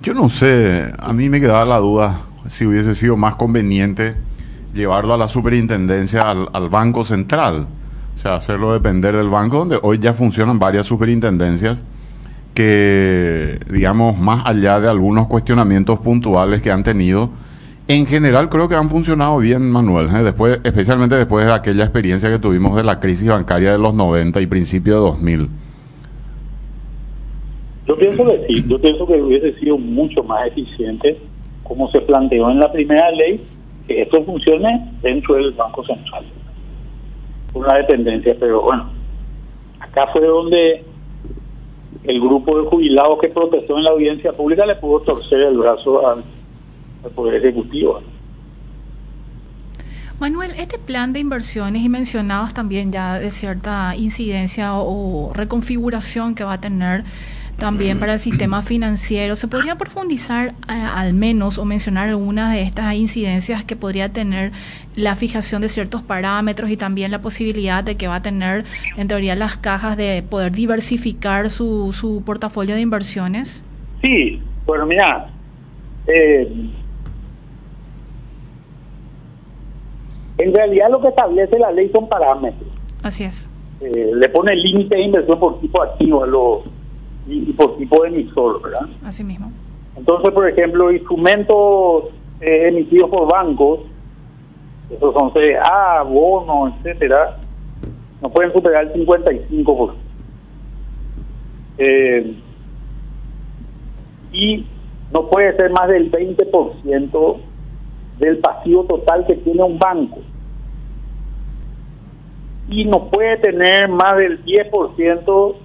Yo 0.02 0.14
no 0.14 0.30
sé, 0.30 0.92
a 0.98 1.14
mí 1.14 1.30
me 1.30 1.40
quedaba 1.40 1.66
la 1.66 1.78
duda 1.78 2.22
si 2.48 2.66
hubiese 2.66 2.96
sido 2.96 3.18
más 3.18 3.36
conveniente 3.36 4.16
llevarlo 4.74 5.14
a 5.14 5.18
la 5.18 5.28
superintendencia 5.28 6.30
al, 6.30 6.70
Banco 6.70 7.04
Central, 7.04 7.68
o 8.14 8.18
sea, 8.18 8.36
hacerlo 8.36 8.74
depender 8.74 9.16
del 9.16 9.30
banco, 9.30 9.58
donde 9.58 9.80
hoy 9.82 9.98
ya 10.00 10.14
funcionan 10.14 10.60
varias 10.60 10.86
superintendencias 10.86 11.82
que, 12.58 13.60
digamos, 13.72 14.18
más 14.18 14.44
allá 14.48 14.80
de 14.80 14.90
algunos 14.90 15.28
cuestionamientos 15.28 16.00
puntuales 16.00 16.60
que 16.64 16.72
han 16.72 16.82
tenido, 16.82 17.30
En 17.88 18.08
general 18.08 18.50
creo 18.50 18.68
que 18.68 18.74
han 18.74 18.90
funcionado 18.90 19.38
bien, 19.38 19.72
Manuel, 19.72 20.08
¿eh? 20.08 20.24
después, 20.24 20.60
especialmente 20.64 21.16
después 21.16 21.46
de 21.46 21.54
aquella 21.54 21.84
experiencia 21.84 22.32
que 22.32 22.40
tuvimos 22.40 22.76
de 22.76 22.84
la 22.84 23.00
crisis 23.00 23.30
bancaria 23.30 23.72
de 23.74 23.78
los 23.78 23.94
90 23.94 24.42
y 24.42 24.48
principio 24.48 24.96
de 24.96 25.00
2000. 25.02 25.50
Yo 27.88 27.96
pienso 27.96 28.26
que 28.26 28.46
sí, 28.48 28.66
yo 28.68 28.82
pienso 28.82 29.06
que 29.06 29.22
hubiese 29.22 29.54
sido 29.60 29.78
mucho 29.78 30.24
más 30.24 30.48
eficiente 30.48 31.18
como 31.64 31.90
se 31.92 32.02
planteó 32.02 32.50
en 32.50 32.60
la 32.60 32.72
primera 32.72 33.12
ley, 33.12 33.40
que 33.88 34.02
esto 34.02 34.24
funcione 34.24 34.92
dentro 35.04 35.36
del 35.36 35.52
Banco 35.52 35.86
Central, 35.86 36.26
una 37.54 37.76
dependencia, 37.76 38.36
pero 38.40 38.64
bueno, 38.64 38.90
acá 39.80 40.08
fue 40.12 40.26
donde 40.26 40.84
el 42.04 42.20
grupo 42.22 42.58
de 42.58 42.68
jubilados 42.68 43.20
que 43.22 43.30
protestó 43.30 43.78
en 43.78 43.84
la 43.84 43.92
audiencia 43.92 44.32
pública 44.34 44.66
le 44.66 44.76
pudo 44.76 45.02
torcer 45.02 45.42
el 45.42 45.58
brazo 45.58 46.08
al, 46.08 46.24
Poder 47.16 47.36
Ejecutivo. 47.36 48.02
Manuel, 50.20 50.52
este 50.58 50.78
plan 50.78 51.14
de 51.14 51.20
inversiones 51.20 51.84
y 51.84 51.90
mencionabas 51.90 52.54
también 52.54 52.92
ya 52.92 53.18
de 53.18 53.32
cierta 53.32 53.96
incidencia 53.96 54.74
o 54.74 55.32
reconfiguración 55.34 56.36
que 56.36 56.44
va 56.44 56.54
a 56.54 56.60
tener 56.60 57.06
también 57.58 58.00
para 58.00 58.14
el 58.14 58.20
sistema 58.20 58.62
financiero. 58.62 59.36
¿Se 59.36 59.48
podría 59.48 59.76
profundizar 59.76 60.50
eh, 60.50 60.54
al 60.68 61.14
menos 61.14 61.58
o 61.58 61.66
mencionar 61.66 62.10
algunas 62.10 62.54
de 62.54 62.62
estas 62.62 62.94
incidencias 62.94 63.64
que 63.64 63.76
podría 63.76 64.10
tener 64.10 64.52
la 64.96 65.16
fijación 65.16 65.62
de 65.62 65.70
ciertos 65.70 66.02
parámetros 66.02 66.70
y 66.70 66.78
también 66.78 67.12
la 67.12 67.20
posibilidad 67.20 67.84
de 67.84 67.96
que 67.96 68.08
va 68.08 68.16
a 68.16 68.22
tener, 68.22 68.64
en 68.96 69.08
teoría, 69.08 69.36
las 69.36 69.58
cajas 69.58 69.98
de 69.98 70.24
poder 70.28 70.52
diversificar 70.52 71.50
su, 71.50 71.94
su 71.94 72.24
portafolio 72.24 72.76
de 72.76 72.82
inversiones? 72.82 73.64
Sí, 74.02 74.40
bueno, 74.66 74.86
mira, 74.86 75.30
eh, 76.08 76.70
en 80.38 80.54
realidad 80.54 80.90
lo 80.92 81.02
que 81.02 81.08
establece 81.08 81.58
la 81.58 81.72
ley 81.72 81.90
son 81.94 82.08
parámetros. 82.08 82.70
Así 83.04 83.24
es. 83.24 83.50
Eh, 83.82 84.12
le 84.14 84.30
pone 84.30 84.56
límite 84.56 84.96
de 84.96 85.02
inversión 85.04 85.40
por 85.40 85.60
tipo 85.60 85.82
activo 85.82 86.24
a 86.24 86.28
los 86.28 86.77
y, 87.28 87.54
por 87.54 87.78
tipo 87.78 88.04
de 88.04 88.10
emisor, 88.10 88.62
¿verdad? 88.62 88.88
Así 89.04 89.24
mismo. 89.24 89.52
Entonces, 89.96 90.32
por 90.32 90.48
ejemplo, 90.48 90.92
instrumentos 90.92 92.06
eh, 92.40 92.68
emitidos 92.70 93.10
por 93.10 93.32
bancos, 93.32 93.80
esos 94.90 95.14
son 95.14 95.32
CDA, 95.34 96.04
bonos, 96.04 96.74
etcétera, 96.78 97.38
no 98.22 98.30
pueden 98.30 98.54
superar 98.54 98.86
el 98.86 99.06
55%. 99.06 99.94
Eh, 101.80 102.36
y 104.32 104.66
no 105.12 105.30
puede 105.30 105.56
ser 105.58 105.72
más 105.72 105.88
del 105.90 106.12
20% 106.12 107.38
del 108.20 108.38
pasivo 108.40 108.84
total 108.86 109.26
que 109.26 109.36
tiene 109.36 109.64
un 109.64 109.78
banco. 109.78 110.20
Y 112.70 112.86
no 112.86 113.10
puede 113.10 113.38
tener 113.38 113.88
más 113.88 114.18
del 114.18 114.44
10% 114.44 115.56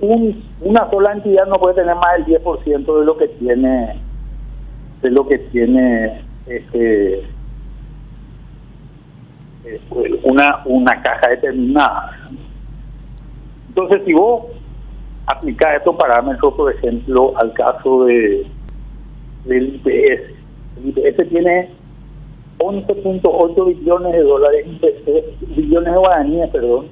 un, 0.00 0.42
una 0.60 0.90
sola 0.90 1.12
entidad 1.12 1.46
no 1.46 1.54
puede 1.56 1.76
tener 1.76 1.94
más 1.94 2.26
del 2.26 2.42
10% 2.42 2.98
de 2.98 3.04
lo 3.04 3.16
que 3.16 3.28
tiene 3.28 4.00
de 5.02 5.10
lo 5.10 5.26
que 5.26 5.38
tiene 5.38 6.22
este 6.46 7.20
eh, 9.64 9.80
una 10.24 10.62
una 10.64 11.02
caja 11.02 11.30
determinada. 11.30 12.28
Entonces 13.68 14.02
si 14.04 14.12
vos 14.12 14.46
aplicás 15.26 15.76
estos 15.76 15.96
parámetros 15.96 16.54
por 16.54 16.74
ejemplo 16.74 17.32
al 17.36 17.52
caso 17.54 18.04
de 18.04 18.46
del 19.44 19.76
IPS 19.76 20.36
el 20.78 20.88
IPS 20.88 21.28
tiene 21.28 21.70
11.8 22.58 23.66
billones 23.66 24.12
de 24.12 24.22
dólares 24.22 24.66
billones 25.56 25.92
de 25.92 25.98
guaraníes 25.98 26.50
perdón 26.50 26.86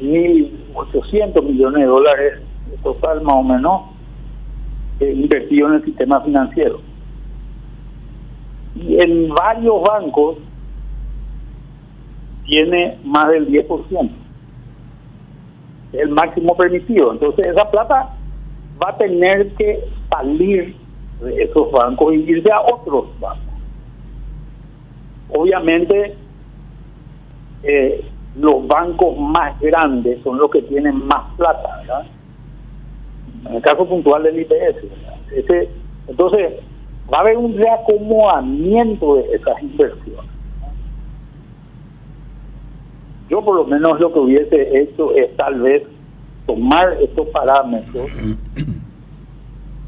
1.800 0.00 1.42
millones 1.42 1.80
de 1.80 1.86
dólares 1.86 2.42
total 2.82 3.22
más 3.22 3.36
o 3.36 3.42
menos 3.42 3.82
eh, 5.00 5.12
invertido 5.12 5.68
en 5.68 5.74
el 5.74 5.84
sistema 5.84 6.20
financiero. 6.20 6.80
Y 8.76 9.00
en 9.00 9.28
varios 9.28 9.82
bancos 9.82 10.38
tiene 12.46 12.98
más 13.04 13.28
del 13.28 13.48
10%, 13.48 14.10
el 15.92 16.08
máximo 16.10 16.56
permitido. 16.56 17.12
Entonces 17.12 17.46
esa 17.46 17.70
plata 17.70 18.16
va 18.82 18.90
a 18.90 18.98
tener 18.98 19.54
que 19.54 19.84
salir 20.10 20.76
de 21.22 21.42
esos 21.42 21.70
bancos 21.72 22.14
y 22.14 22.18
irse 22.18 22.52
a 22.52 22.60
otros 22.60 23.08
bancos. 23.20 23.54
Obviamente, 25.30 26.16
eh, 27.62 28.04
los 28.36 28.66
bancos 28.66 29.16
más 29.16 29.58
grandes 29.60 30.22
son 30.22 30.38
los 30.38 30.50
que 30.50 30.62
tienen 30.62 31.06
más 31.06 31.34
plata, 31.36 31.78
¿verdad? 31.80 32.06
En 33.46 33.54
el 33.56 33.62
caso 33.62 33.86
puntual 33.86 34.22
del 34.22 34.40
IPS, 34.40 34.76
Ese, 35.32 35.68
entonces, 36.08 36.54
va 37.12 37.18
a 37.18 37.20
haber 37.20 37.36
un 37.36 37.56
reacomodamiento 37.56 39.16
de 39.16 39.34
esas 39.34 39.62
inversiones. 39.62 40.30
Yo 43.28 43.42
por 43.42 43.56
lo 43.56 43.64
menos 43.64 43.98
lo 44.00 44.12
que 44.12 44.18
hubiese 44.18 44.80
hecho 44.80 45.12
es 45.12 45.34
tal 45.36 45.60
vez 45.60 45.82
tomar 46.46 46.96
estos 47.00 47.26
parámetros, 47.28 48.12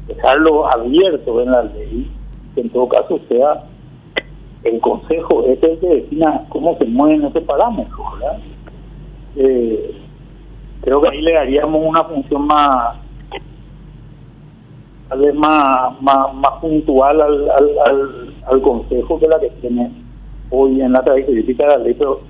dejarlos 0.07 0.65
abiertos 0.73 1.43
en 1.43 1.51
la 1.51 1.63
ley, 1.63 2.11
que 2.55 2.61
en 2.61 2.69
todo 2.69 2.87
caso 2.87 3.19
sea 3.27 3.63
el 4.63 4.79
Consejo 4.81 5.45
es 5.45 5.61
el 5.63 5.79
que 5.79 5.87
defina 5.87 6.45
cómo 6.49 6.77
se 6.77 6.85
mueven 6.85 7.25
esos 7.25 7.43
parámetros, 7.43 7.99
¿verdad? 8.13 8.39
Eh, 9.35 9.95
creo 10.81 11.01
que 11.01 11.09
ahí 11.09 11.21
le 11.21 11.33
daríamos 11.33 11.81
una 11.85 12.03
función 12.03 12.47
más 12.47 12.97
tal 15.09 15.19
vez 15.19 15.35
más, 15.35 16.01
más, 16.01 16.53
puntual 16.59 17.21
al, 17.21 17.49
al, 17.49 18.35
al, 18.45 18.61
Consejo 18.61 19.19
que 19.19 19.27
la 19.27 19.39
que 19.39 19.49
tiene 19.61 19.91
hoy 20.49 20.81
en 20.81 20.91
la 20.91 21.01
característica 21.01 21.63
de 21.63 21.69
la 21.69 21.77
ley, 21.77 21.93
pero 21.93 22.21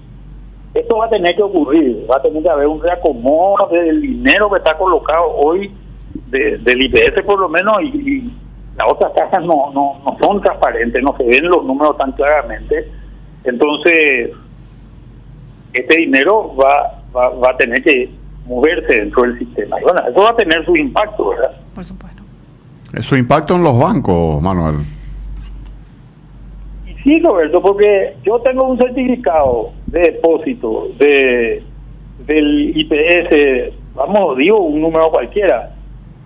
esto 0.73 0.97
va 0.97 1.05
a 1.05 1.09
tener 1.09 1.35
que 1.35 1.41
ocurrir, 1.41 2.05
va 2.09 2.17
a 2.17 2.21
tener 2.21 2.43
que 2.43 2.49
haber 2.49 2.67
un 2.67 2.81
reacomodo 2.81 3.67
del 3.71 4.01
dinero 4.01 4.49
que 4.51 4.57
está 4.57 4.77
colocado 4.77 5.35
hoy 5.37 5.71
del 6.29 6.81
IPS 6.81 7.23
por 7.25 7.39
lo 7.39 7.49
menos 7.49 7.81
y 7.81 8.31
las 8.77 8.91
otras 8.91 9.11
cajas 9.13 9.43
no, 9.43 9.71
no, 9.73 9.99
no 10.05 10.17
son 10.21 10.41
transparentes, 10.41 11.01
no 11.01 11.15
se 11.17 11.23
ven 11.23 11.45
los 11.47 11.65
números 11.65 11.97
tan 11.97 12.11
claramente. 12.11 12.89
Entonces, 13.43 14.31
este 15.73 15.97
dinero 15.97 16.55
va, 16.55 17.01
va, 17.15 17.49
a 17.49 17.57
tener 17.57 17.81
que 17.83 18.09
moverse 18.45 18.95
dentro 18.95 19.23
del 19.23 19.39
sistema. 19.39 19.79
Y 19.79 19.83
bueno, 19.83 20.01
eso 20.07 20.21
va 20.21 20.29
a 20.29 20.35
tener 20.35 20.63
su 20.65 20.75
impacto, 20.75 21.29
¿verdad? 21.29 21.51
Por 21.73 21.83
supuesto. 21.83 22.23
Su 23.01 23.15
impacto 23.15 23.55
en 23.55 23.63
los 23.63 23.77
bancos, 23.77 24.41
Manuel. 24.41 24.77
Sí, 27.03 27.19
Roberto, 27.21 27.61
porque 27.61 28.15
yo 28.23 28.39
tengo 28.39 28.67
un 28.67 28.77
certificado 28.77 29.71
de 29.87 29.99
depósito 30.01 30.89
de 30.99 31.63
del 32.25 32.73
IPS, 32.75 33.73
vamos, 33.95 34.37
digo 34.37 34.59
un 34.59 34.81
número 34.81 35.09
cualquiera, 35.09 35.76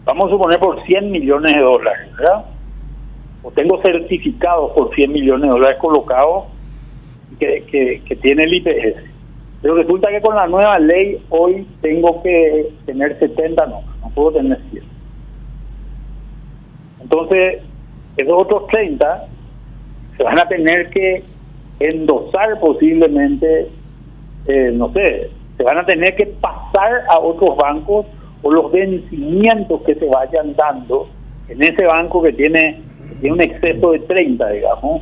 vamos 0.06 0.28
a 0.28 0.32
suponer 0.32 0.60
por 0.60 0.84
100 0.86 1.12
millones 1.12 1.54
de 1.54 1.62
dólares, 1.62 2.12
¿verdad? 2.18 2.46
O 3.44 3.52
tengo 3.52 3.82
certificados 3.82 4.72
por 4.74 4.94
100 4.94 5.12
millones 5.12 5.44
de 5.44 5.50
dólares 5.50 5.78
colocados 5.80 6.46
que, 7.40 8.02
que, 8.06 8.16
tiene 8.18 8.44
el 8.44 8.56
IPS. 8.56 9.04
Pero 9.62 9.76
resulta 9.76 10.10
que 10.10 10.22
con 10.22 10.36
la 10.36 10.48
nueva 10.48 10.78
ley 10.80 11.24
hoy 11.30 11.68
tengo 11.82 12.22
que 12.24 12.72
tener 12.86 13.18
70, 13.20 13.66
no, 13.68 13.82
no 14.02 14.10
puedo 14.14 14.34
tener 14.34 14.60
100. 14.72 14.84
Entonces, 17.02 17.62
esos 18.18 18.34
otros 18.34 18.68
30 18.68 19.28
se 20.18 20.24
van 20.24 20.40
a 20.40 20.48
tener 20.48 20.90
que 20.90 21.24
endosar 21.80 22.60
posiblemente, 22.60 23.70
eh, 24.48 24.72
no 24.74 24.92
sé, 24.94 25.32
se 25.58 25.64
van 25.64 25.80
a 25.80 25.86
tener 25.86 26.16
que 26.16 26.28
pasar 26.28 27.04
a 27.10 27.20
otros 27.20 27.56
bancos 27.58 28.06
o 28.42 28.52
los 28.52 28.72
vencimientos 28.72 29.82
que 29.84 29.96
se 29.96 30.06
vayan 30.06 30.56
dando 30.56 31.08
en 31.48 31.62
ese 31.62 31.86
banco 31.86 32.22
que 32.22 32.34
tiene, 32.34 32.82
tiene 33.20 33.34
un 33.34 33.42
exceso 33.42 33.92
de 33.92 34.00
30, 34.00 34.50
digamos, 34.50 35.02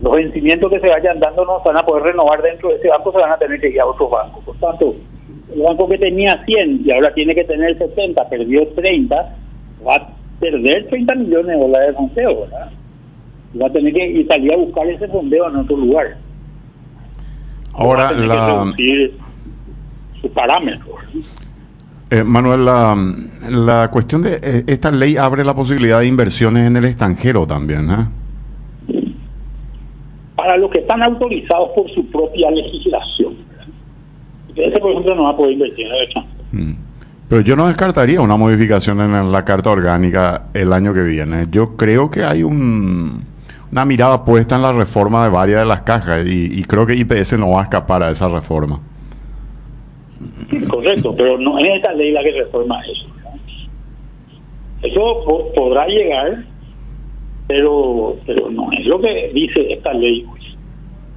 los 0.00 0.14
vencimientos 0.14 0.70
que 0.70 0.80
se 0.80 0.88
vayan 0.88 1.18
dando 1.18 1.44
no 1.44 1.58
se 1.62 1.68
van 1.68 1.78
a 1.78 1.86
poder 1.86 2.04
renovar 2.04 2.42
dentro 2.42 2.68
de 2.68 2.76
ese 2.76 2.88
banco, 2.88 3.12
se 3.12 3.18
van 3.18 3.32
a 3.32 3.38
tener 3.38 3.60
que 3.60 3.70
ir 3.70 3.80
a 3.80 3.86
otros 3.86 4.10
bancos. 4.10 4.44
Por 4.44 4.56
tanto, 4.56 4.94
el 5.52 5.62
banco 5.62 5.88
que 5.88 5.98
tenía 5.98 6.44
100 6.44 6.82
y 6.84 6.92
ahora 6.92 7.14
tiene 7.14 7.34
que 7.34 7.44
tener 7.44 7.78
70, 7.78 8.28
perdió 8.28 8.66
30, 8.68 9.16
va 9.86 9.96
a 9.96 10.08
perder 10.38 10.86
30 10.88 11.14
millones 11.14 11.46
de 11.46 11.62
dólares 11.62 11.88
de 11.88 11.94
fondeo, 11.94 12.40
¿verdad? 12.42 12.70
Y 13.54 13.58
va 13.58 13.66
a 13.68 13.72
tener 13.72 13.92
que 13.92 14.06
ir 14.06 14.26
salir 14.26 14.52
a 14.52 14.56
buscar 14.56 14.86
ese 14.88 15.08
fondeo 15.08 15.48
en 15.48 15.56
otro 15.56 15.76
lugar. 15.76 16.16
Ahora, 17.72 18.12
la... 18.12 18.74
sus 20.20 20.30
parámetros. 20.32 20.96
Eh, 22.08 22.22
Manuel, 22.22 22.64
la, 22.64 22.96
la, 23.50 23.90
cuestión 23.90 24.22
de 24.22 24.38
eh, 24.40 24.64
esta 24.68 24.92
ley 24.92 25.16
abre 25.16 25.42
la 25.44 25.54
posibilidad 25.54 25.98
de 25.98 26.06
inversiones 26.06 26.68
en 26.68 26.76
el 26.76 26.84
extranjero 26.84 27.46
también, 27.46 27.90
¿eh? 27.90 28.06
Para 30.36 30.56
los 30.56 30.70
que 30.70 30.80
están 30.80 31.02
autorizados 31.02 31.70
por 31.74 31.90
su 31.90 32.06
propia 32.06 32.48
legislación. 32.52 33.34
Ese, 34.54 34.80
por 34.80 34.92
ejemplo, 34.92 35.16
no 35.16 35.24
va 35.24 35.30
a 35.30 35.36
poder 35.36 35.54
invertir 35.54 35.86
en 35.86 35.92
el 35.92 36.02
extranjero. 36.04 36.44
Mm. 36.52 36.74
Pero 37.28 37.40
yo 37.40 37.56
no 37.56 37.66
descartaría 37.66 38.20
una 38.20 38.36
modificación 38.36 39.00
en 39.00 39.32
la 39.32 39.44
Carta 39.44 39.70
Orgánica 39.70 40.44
el 40.54 40.72
año 40.72 40.94
que 40.94 41.02
viene. 41.02 41.46
Yo 41.50 41.76
creo 41.76 42.08
que 42.08 42.22
hay 42.22 42.44
un, 42.44 43.24
una 43.72 43.84
mirada 43.84 44.24
puesta 44.24 44.54
en 44.54 44.62
la 44.62 44.72
reforma 44.72 45.24
de 45.24 45.30
varias 45.30 45.60
de 45.60 45.66
las 45.66 45.82
cajas 45.82 46.24
y, 46.24 46.56
y 46.56 46.62
creo 46.62 46.86
que 46.86 46.94
IPS 46.94 47.36
no 47.36 47.50
va 47.50 47.62
a 47.62 47.64
escapar 47.64 48.04
a 48.04 48.12
esa 48.12 48.28
reforma. 48.28 48.78
Correcto, 50.70 51.14
pero 51.16 51.38
no 51.38 51.58
es 51.58 51.76
esta 51.76 51.92
ley 51.92 52.12
la 52.12 52.22
que 52.22 52.32
reforma 52.32 52.80
eso. 52.82 53.06
Eso 54.82 55.52
podrá 55.54 55.86
llegar, 55.86 56.44
pero 57.48 58.16
pero 58.26 58.50
no 58.50 58.68
es 58.78 58.86
lo 58.86 59.00
que 59.00 59.30
dice 59.34 59.72
esta 59.72 59.92
ley 59.92 60.24
hoy. 60.30 60.40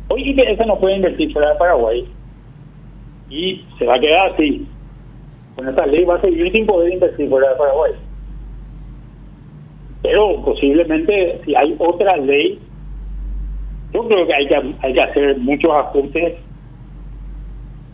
Hoy 0.09 0.29
IPS 0.29 0.65
no 0.65 0.79
puede 0.79 0.95
invertir 0.95 1.31
fuera 1.31 1.51
de 1.51 1.59
Paraguay 1.59 2.05
y 3.29 3.61
se 3.77 3.85
va 3.85 3.95
a 3.95 3.99
quedar 3.99 4.33
así. 4.33 4.65
Con 5.55 5.67
esta 5.67 5.85
ley 5.85 6.03
va 6.03 6.15
a 6.15 6.21
seguir 6.21 6.51
sin 6.51 6.65
poder 6.65 6.93
invertir 6.93 7.29
fuera 7.29 7.49
de 7.49 7.55
Paraguay. 7.55 7.91
Pero 10.01 10.41
posiblemente 10.43 11.41
si 11.45 11.55
hay 11.55 11.75
otra 11.77 12.17
ley, 12.17 12.59
yo 13.93 14.07
creo 14.07 14.25
que 14.25 14.33
hay 14.33 14.47
que, 14.47 14.75
hay 14.81 14.93
que 14.93 15.01
hacer 15.01 15.37
muchos 15.37 15.71
ajustes 15.71 16.35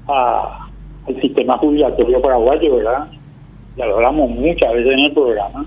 a 0.07 0.64
el 1.07 1.21
sistema 1.21 1.57
jubilatorio 1.57 2.21
paraguayo, 2.21 2.75
¿verdad? 2.75 3.07
Ya 3.77 3.85
lo 3.85 3.95
hablamos 3.95 4.29
muchas 4.31 4.73
veces 4.73 4.93
en 4.93 4.99
el 4.99 5.13
programa. 5.13 5.65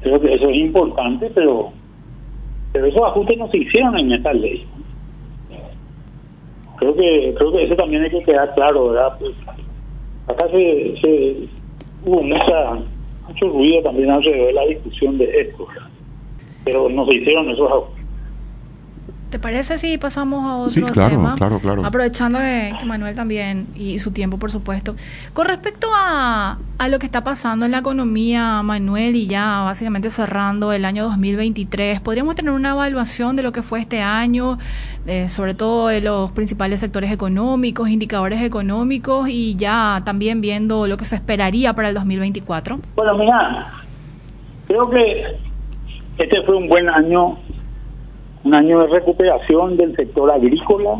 Creo 0.00 0.20
que 0.20 0.34
eso 0.34 0.48
es 0.48 0.56
importante, 0.56 1.30
pero 1.34 1.70
pero 2.72 2.86
esos 2.86 3.02
ajustes 3.02 3.36
no 3.38 3.48
se 3.48 3.58
hicieron 3.58 3.98
en 3.98 4.12
esta 4.12 4.32
ley. 4.32 4.66
Creo 6.76 6.94
que 6.94 7.34
creo 7.36 7.52
que 7.52 7.64
eso 7.64 7.76
también 7.76 8.02
hay 8.02 8.10
que 8.10 8.22
quedar 8.22 8.54
claro, 8.54 8.88
¿verdad? 8.88 9.16
Pues, 9.18 9.32
acá 10.26 10.48
se, 10.48 10.94
se 11.00 11.36
hubo 12.04 12.22
mucha 12.22 12.78
mucho 13.28 13.48
ruido 13.48 13.82
también 13.82 14.10
alrededor 14.10 14.46
de 14.46 14.52
la 14.52 14.66
discusión 14.66 15.18
de 15.18 15.40
esto, 15.40 15.66
pero 16.64 16.88
no 16.88 17.06
se 17.06 17.16
hicieron 17.16 17.50
esos 17.50 17.70
ajustes. 17.70 18.01
¿Te 19.32 19.38
parece 19.38 19.78
si 19.78 19.96
pasamos 19.96 20.44
a 20.44 20.56
otro 20.56 20.70
sí, 20.70 20.82
claro, 20.82 21.08
tema? 21.08 21.34
Claro, 21.36 21.58
claro. 21.58 21.86
Aprovechando 21.86 22.38
que, 22.38 22.74
Manuel 22.84 23.16
también 23.16 23.66
y 23.74 23.98
su 23.98 24.10
tiempo, 24.10 24.38
por 24.38 24.50
supuesto. 24.50 24.94
Con 25.32 25.46
respecto 25.46 25.86
a, 25.90 26.58
a, 26.76 26.88
lo 26.90 26.98
que 26.98 27.06
está 27.06 27.24
pasando 27.24 27.64
en 27.64 27.72
la 27.72 27.78
economía, 27.78 28.62
Manuel, 28.62 29.16
y 29.16 29.26
ya 29.28 29.62
básicamente 29.64 30.10
cerrando 30.10 30.70
el 30.74 30.84
año 30.84 31.04
2023, 31.04 32.00
¿podríamos 32.00 32.34
tener 32.34 32.52
una 32.52 32.72
evaluación 32.72 33.34
de 33.34 33.42
lo 33.42 33.52
que 33.52 33.62
fue 33.62 33.80
este 33.80 34.02
año, 34.02 34.58
eh, 35.06 35.30
sobre 35.30 35.54
todo 35.54 35.88
de 35.88 36.02
los 36.02 36.30
principales 36.32 36.80
sectores 36.80 37.10
económicos, 37.10 37.88
indicadores 37.88 38.42
económicos, 38.42 39.30
y 39.30 39.56
ya 39.56 40.02
también 40.04 40.42
viendo 40.42 40.86
lo 40.86 40.98
que 40.98 41.06
se 41.06 41.14
esperaría 41.14 41.72
para 41.72 41.88
el 41.88 41.94
2024? 41.94 42.80
Bueno, 42.96 43.16
mira, 43.16 43.82
creo 44.66 44.90
que 44.90 45.24
este 46.18 46.42
fue 46.42 46.54
un 46.54 46.68
buen 46.68 46.86
año 46.90 47.38
un 48.52 48.58
año 48.58 48.80
de 48.80 48.88
recuperación 48.88 49.78
del 49.78 49.96
sector 49.96 50.30
agrícola, 50.30 50.98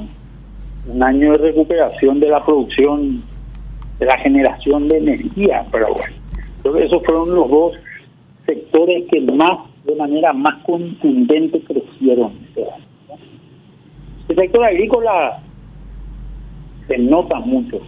un 0.87 1.03
año 1.03 1.33
de 1.33 1.39
recuperación 1.39 2.19
de 2.19 2.29
la 2.31 2.43
producción, 2.43 3.23
de 3.99 4.07
la 4.07 4.17
generación 4.17 4.89
de 4.89 4.97
energía 4.97 5.61
en 5.61 5.71
Paraguay. 5.71 6.15
Creo 6.63 6.75
que 6.75 6.85
esos 6.85 7.05
fueron 7.05 7.35
los 7.35 7.51
dos 7.51 7.73
sectores 8.47 9.05
que 9.11 9.21
más, 9.21 9.69
de 9.85 9.95
manera 9.97 10.33
más 10.33 10.65
contundente, 10.65 11.61
crecieron. 11.61 12.33
El 14.29 14.35
sector 14.35 14.65
agrícola 14.65 15.43
se 16.89 16.97
nota 16.97 17.39
mucho, 17.41 17.81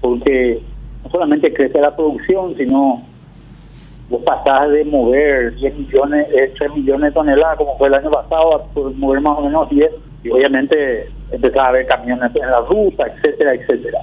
porque 0.00 0.62
no 1.04 1.10
solamente 1.10 1.52
crece 1.52 1.78
la 1.78 1.94
producción, 1.94 2.56
sino 2.56 3.02
vos 4.08 4.22
pasás 4.24 4.70
de 4.70 4.84
mover 4.84 5.54
10 5.54 5.78
millones, 5.78 6.26
3 6.30 6.52
eh, 6.60 6.74
millones 6.74 7.08
de 7.08 7.14
toneladas, 7.14 7.56
como 7.56 7.76
fue 7.78 7.88
el 7.88 7.94
año 7.94 8.10
pasado, 8.10 8.56
a 8.56 8.80
mover 8.96 9.20
más 9.20 9.38
o 9.38 9.42
menos 9.42 9.68
10, 9.70 9.90
y 10.24 10.30
obviamente 10.30 11.08
empezás 11.30 11.68
a 11.68 11.72
ver 11.72 11.86
camiones 11.86 12.30
en 12.34 12.50
la 12.50 12.60
ruta, 12.60 13.04
etcétera, 13.06 13.54
etcétera. 13.54 14.00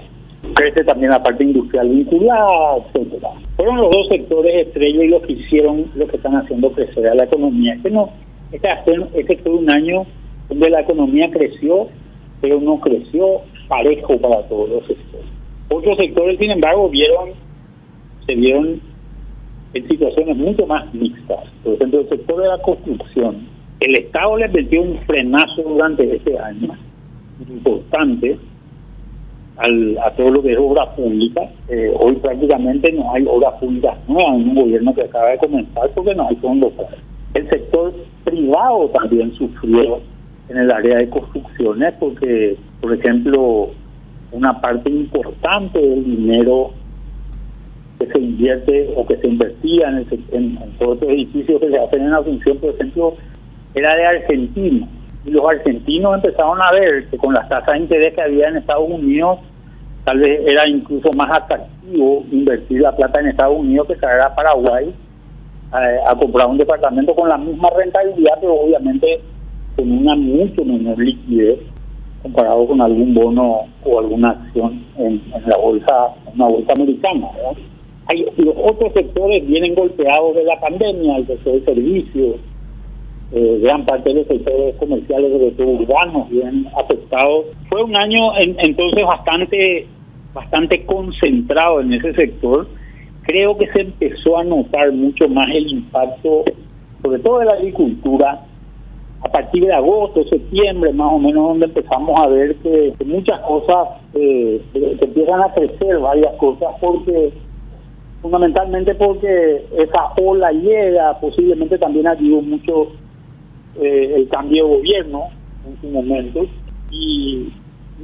Crece 0.56 0.84
también 0.84 1.12
la 1.12 1.22
parte 1.22 1.44
industrial 1.44 1.90
vinculada, 1.90 2.78
etcétera. 2.78 3.30
Fueron 3.56 3.78
los 3.78 3.92
dos 3.92 4.08
sectores 4.10 4.68
estrella 4.68 5.04
y 5.04 5.08
los 5.08 5.22
que 5.24 5.34
hicieron, 5.34 5.86
lo 5.96 6.08
que 6.08 6.18
están 6.18 6.36
haciendo 6.36 6.72
crecer 6.72 7.08
a 7.08 7.16
la 7.16 7.26
economía. 7.26 7.76
Este, 7.76 7.92
no, 7.92 8.10
este, 8.52 8.68
este 9.14 9.38
fue 9.38 9.54
un 9.54 9.70
año 9.72 10.06
donde 10.50 10.70
la 10.70 10.82
economía 10.82 11.30
creció, 11.32 11.88
pero 12.42 12.60
no 12.60 12.80
creció 12.80 13.42
parejo 13.68 14.18
para 14.18 14.42
todos 14.48 14.70
los 14.70 14.88
sectores. 14.88 15.28
Otros 15.70 15.98
sectores, 15.98 16.38
sin 16.40 16.52
embargo, 16.52 16.90
vieron 16.90 17.30
se 18.26 18.36
vieron 18.36 18.82
en 19.74 19.88
situaciones 19.88 20.38
mucho 20.38 20.66
más 20.66 20.94
mixtas. 20.94 21.40
Por 21.64 21.74
ejemplo, 21.74 22.02
el 22.02 22.10
sector 22.10 22.42
de 22.42 22.48
la 22.48 22.58
construcción, 22.60 23.48
el 23.80 23.96
Estado 23.96 24.38
le 24.38 24.48
metió 24.50 24.82
un 24.82 24.98
frenazo 25.08 25.64
durante 25.64 26.16
este 26.16 26.38
año 26.38 26.76
importante 27.50 28.38
al, 29.58 29.98
a 30.00 30.12
todo 30.12 30.30
lo 30.32 30.42
que 30.42 30.54
es 30.54 30.58
obra 30.60 30.94
pública. 30.96 31.42
Eh, 31.68 31.92
hoy 32.00 32.16
prácticamente 32.18 32.92
no 32.92 33.14
hay 33.14 33.26
obras 33.28 33.54
públicas 33.60 33.98
nuevas 34.08 34.36
en 34.36 34.50
un 34.50 34.56
gobierno 34.56 34.94
que 34.94 35.04
acaba 35.04 35.30
de 35.30 35.38
comenzar 35.38 35.90
porque 35.96 36.16
no 36.16 36.28
hay 36.28 36.36
fondos 36.38 36.74
El 37.34 37.50
sector 37.50 37.94
privado 38.24 38.90
también 38.90 39.34
sufrió 39.34 40.02
en 40.50 40.58
el 40.58 40.72
área 40.72 40.98
de 40.98 41.10
construcciones 41.10 41.94
porque, 42.00 42.58
por 42.82 42.94
ejemplo, 42.94 43.70
una 44.32 44.60
parte 44.62 44.90
importante 44.90 45.80
del 45.80 46.04
dinero 46.04 46.72
que 48.02 48.12
se 48.12 48.20
invierte 48.20 48.90
o 48.96 49.06
que 49.06 49.18
se 49.18 49.28
invertía 49.28 49.90
en, 49.90 50.08
en, 50.32 50.58
todos 50.80 50.96
estos 50.96 51.10
edificios 51.10 51.62
que 51.62 51.70
se 51.70 51.78
hacen 51.78 52.02
en 52.02 52.14
Asunción, 52.14 52.58
por 52.58 52.72
ejemplo, 52.72 53.16
era 53.76 53.96
de 53.96 54.06
argentinos. 54.06 54.90
Y 55.26 55.32
los 55.32 55.48
argentinos 55.48 56.16
empezaron 56.16 56.60
a 56.62 56.72
ver 56.72 57.08
que 57.10 57.18
con 57.18 57.34
las 57.34 57.48
tasas 57.48 57.74
de 57.74 57.80
interés 57.80 58.14
que 58.16 58.22
había 58.22 58.50
en 58.50 58.58
Estados 58.58 58.90
Unidos, 58.90 59.40
tal 60.06 60.20
vez 60.20 60.42
era 60.48 60.68
incluso 60.68 61.12
más 61.16 61.30
atractivo 61.38 62.24
invertir 62.32 62.82
la 62.82 62.96
plata 62.96 63.20
en 63.20 63.28
Estados 63.28 63.60
Unidos 63.60 63.88
que 63.88 63.96
traer 63.96 64.24
a 64.24 64.34
Paraguay 64.34 64.94
a, 65.72 66.16
comprar 66.16 66.48
un 66.48 66.58
departamento 66.58 67.14
con 67.16 67.30
la 67.30 67.38
misma 67.38 67.70
rentabilidad, 67.70 68.34
pero 68.42 68.56
obviamente 68.56 69.22
con 69.76 69.92
una 69.92 70.16
mucho 70.16 70.66
menor 70.66 70.98
liquidez 70.98 71.60
comparado 72.24 72.68
con 72.68 72.82
algún 72.82 73.14
bono 73.14 73.62
o 73.84 74.00
alguna 74.00 74.32
acción 74.32 74.84
en, 74.98 75.22
en 75.34 75.50
la 75.50 75.58
bolsa, 75.58 76.10
una 76.34 76.48
bolsa 76.48 76.74
americana. 76.76 77.28
¿verdad? 77.36 77.62
Hay, 78.08 78.26
los 78.38 78.56
otros 78.58 78.94
sectores 78.94 79.46
vienen 79.46 79.76
golpeados 79.76 80.36
de 80.36 80.44
la 80.44 80.60
pandemia, 80.60 81.18
el 81.18 81.28
sector 81.28 81.54
de 81.54 81.66
servicios, 81.66 82.36
eh, 83.34 83.60
gran 83.64 83.86
parte 83.86 84.10
de 84.10 84.16
los 84.16 84.28
sectores 84.28 84.76
comerciales, 84.76 85.32
sobre 85.32 85.52
todo 85.52 85.68
urbanos, 85.68 86.30
bien 86.30 86.68
afectados. 86.78 87.46
Fue 87.70 87.84
un 87.84 87.96
año 87.96 88.34
entonces 88.38 89.06
bastante, 89.06 89.88
bastante 90.34 90.86
concentrado 90.86 91.80
en 91.80 91.94
ese 91.94 92.14
sector. 92.14 92.68
Creo 93.24 93.58
que 93.58 93.68
se 93.72 93.82
empezó 93.82 94.38
a 94.38 94.44
notar 94.44 94.92
mucho 94.92 95.30
más 95.30 95.48
el 95.48 95.72
impacto, 95.72 96.44
sobre 97.02 97.20
todo 97.20 97.40
de 97.40 97.46
la 97.46 97.54
agricultura, 97.54 98.46
a 99.24 99.30
partir 99.30 99.66
de 99.66 99.74
agosto, 99.74 100.26
septiembre, 100.26 100.92
más 100.92 101.14
o 101.14 101.20
menos, 101.20 101.48
donde 101.48 101.68
empezamos 101.68 102.20
a 102.22 102.28
ver 102.28 102.56
que, 102.58 102.94
muchas 103.06 103.40
cosas, 103.42 103.88
eh, 104.16 104.62
que 104.74 104.98
empiezan 105.00 105.42
a 105.42 105.54
crecer 105.54 106.00
varias 106.00 106.34
cosas, 106.36 106.70
porque 106.82 107.32
fundamentalmente 108.22 108.96
porque 108.96 109.66
esa 109.78 110.14
ola 110.22 110.52
llega, 110.52 111.20
posiblemente 111.20 111.78
también 111.78 112.08
ayudó 112.08 112.42
mucho 112.42 112.92
eh, 113.82 114.14
el 114.16 114.28
cambio 114.30 114.66
de 114.66 114.76
gobierno 114.76 115.30
en 115.68 115.82
su 115.82 115.88
momento. 115.88 116.46
Y 116.92 117.52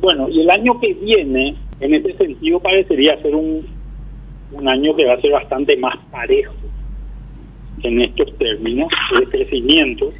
bueno, 0.01 0.27
y 0.30 0.41
el 0.41 0.49
año 0.49 0.80
que 0.80 0.93
viene, 0.93 1.56
en 1.80 1.93
ese 1.93 2.13
sentido, 2.13 2.60
parecería 2.60 3.21
ser 3.21 3.36
un, 3.36 3.65
un 4.51 4.67
año 4.67 4.95
que 4.95 5.06
va 5.06 5.13
a 5.13 5.21
ser 5.21 5.32
bastante 5.32 5.75
más 5.77 5.95
parejo 6.12 6.53
en 7.84 8.01
estos 8.01 8.36
términos 8.38 8.89
de 9.19 9.25
crecimiento, 9.27 10.12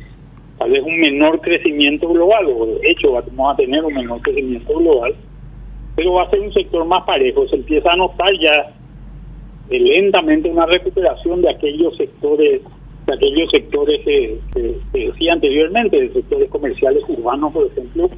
tal 0.60 0.72
vez 0.72 0.84
un 0.84 1.00
menor 1.00 1.42
crecimiento 1.42 2.08
global, 2.10 2.46
o 2.46 2.66
de 2.68 2.92
hecho 2.92 3.12
vamos 3.14 3.54
a 3.54 3.58
tener 3.58 3.84
un 3.84 3.94
menor 3.94 4.22
crecimiento 4.22 4.78
global, 4.78 5.16
pero 5.96 6.14
va 6.14 6.24
a 6.24 6.30
ser 6.30 6.40
un 6.40 6.54
sector 6.54 6.86
más 6.86 7.04
parejo, 7.06 7.48
se 7.48 7.56
empieza 7.56 7.90
a 7.92 7.96
notar 7.96 8.30
ya 8.40 8.77
lentamente 9.70 10.50
una 10.50 10.66
recuperación 10.66 11.42
de 11.42 11.50
aquellos 11.50 11.96
sectores 11.98 12.62
de 13.08 13.14
aquellos 13.14 13.50
sectores 13.52 14.02
que, 14.04 14.38
decía 14.92 15.32
anteriormente, 15.32 15.98
de 15.98 16.12
sectores 16.12 16.50
comerciales 16.50 17.02
urbanos, 17.08 17.54
por 17.54 17.68
ejemplo, 17.68 18.10